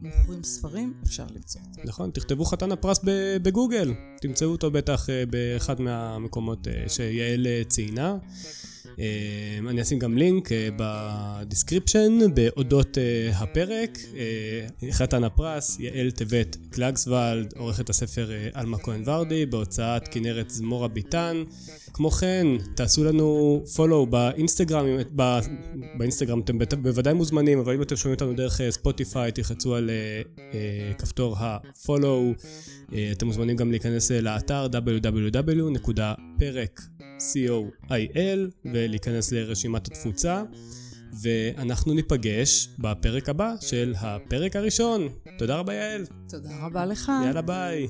[0.02, 1.60] מוכרים ספרים, אפשר למצוא.
[1.84, 3.00] נכון, תכתבו חתן הפרס
[3.42, 8.16] בגוגל, תמצאו אותו בטח אה, באחד מהמקומות אה, שיעל אה, ציינה.
[8.92, 8.98] Uh,
[9.68, 13.98] אני אשים גם לינק uh, ב description באודות uh, הפרק.
[14.90, 21.42] חתן הפרס, יעל טבת קלגסבלד, עורכת הספר עלמה כהן ורדי, בהוצאת כנרת זמורה ביטן.
[21.92, 25.40] כמו כן, תעשו לנו follow באינסטגרם, בא,
[25.98, 29.90] באינסטגרם אתם בוודאי מוזמנים, אבל אם אתם שומעים אותנו דרך ספוטיפיי, תלחצו על
[30.98, 32.44] כפתור ה-follow.
[33.12, 35.92] אתם מוזמנים גם להיכנס לאתר www.פרק.
[37.30, 40.42] co.il ולהיכנס לרשימת התפוצה
[41.22, 45.08] ואנחנו ניפגש בפרק הבא של הפרק הראשון.
[45.38, 46.06] תודה רבה יעל.
[46.28, 47.12] תודה רבה לך.
[47.24, 47.86] יאללה ביי.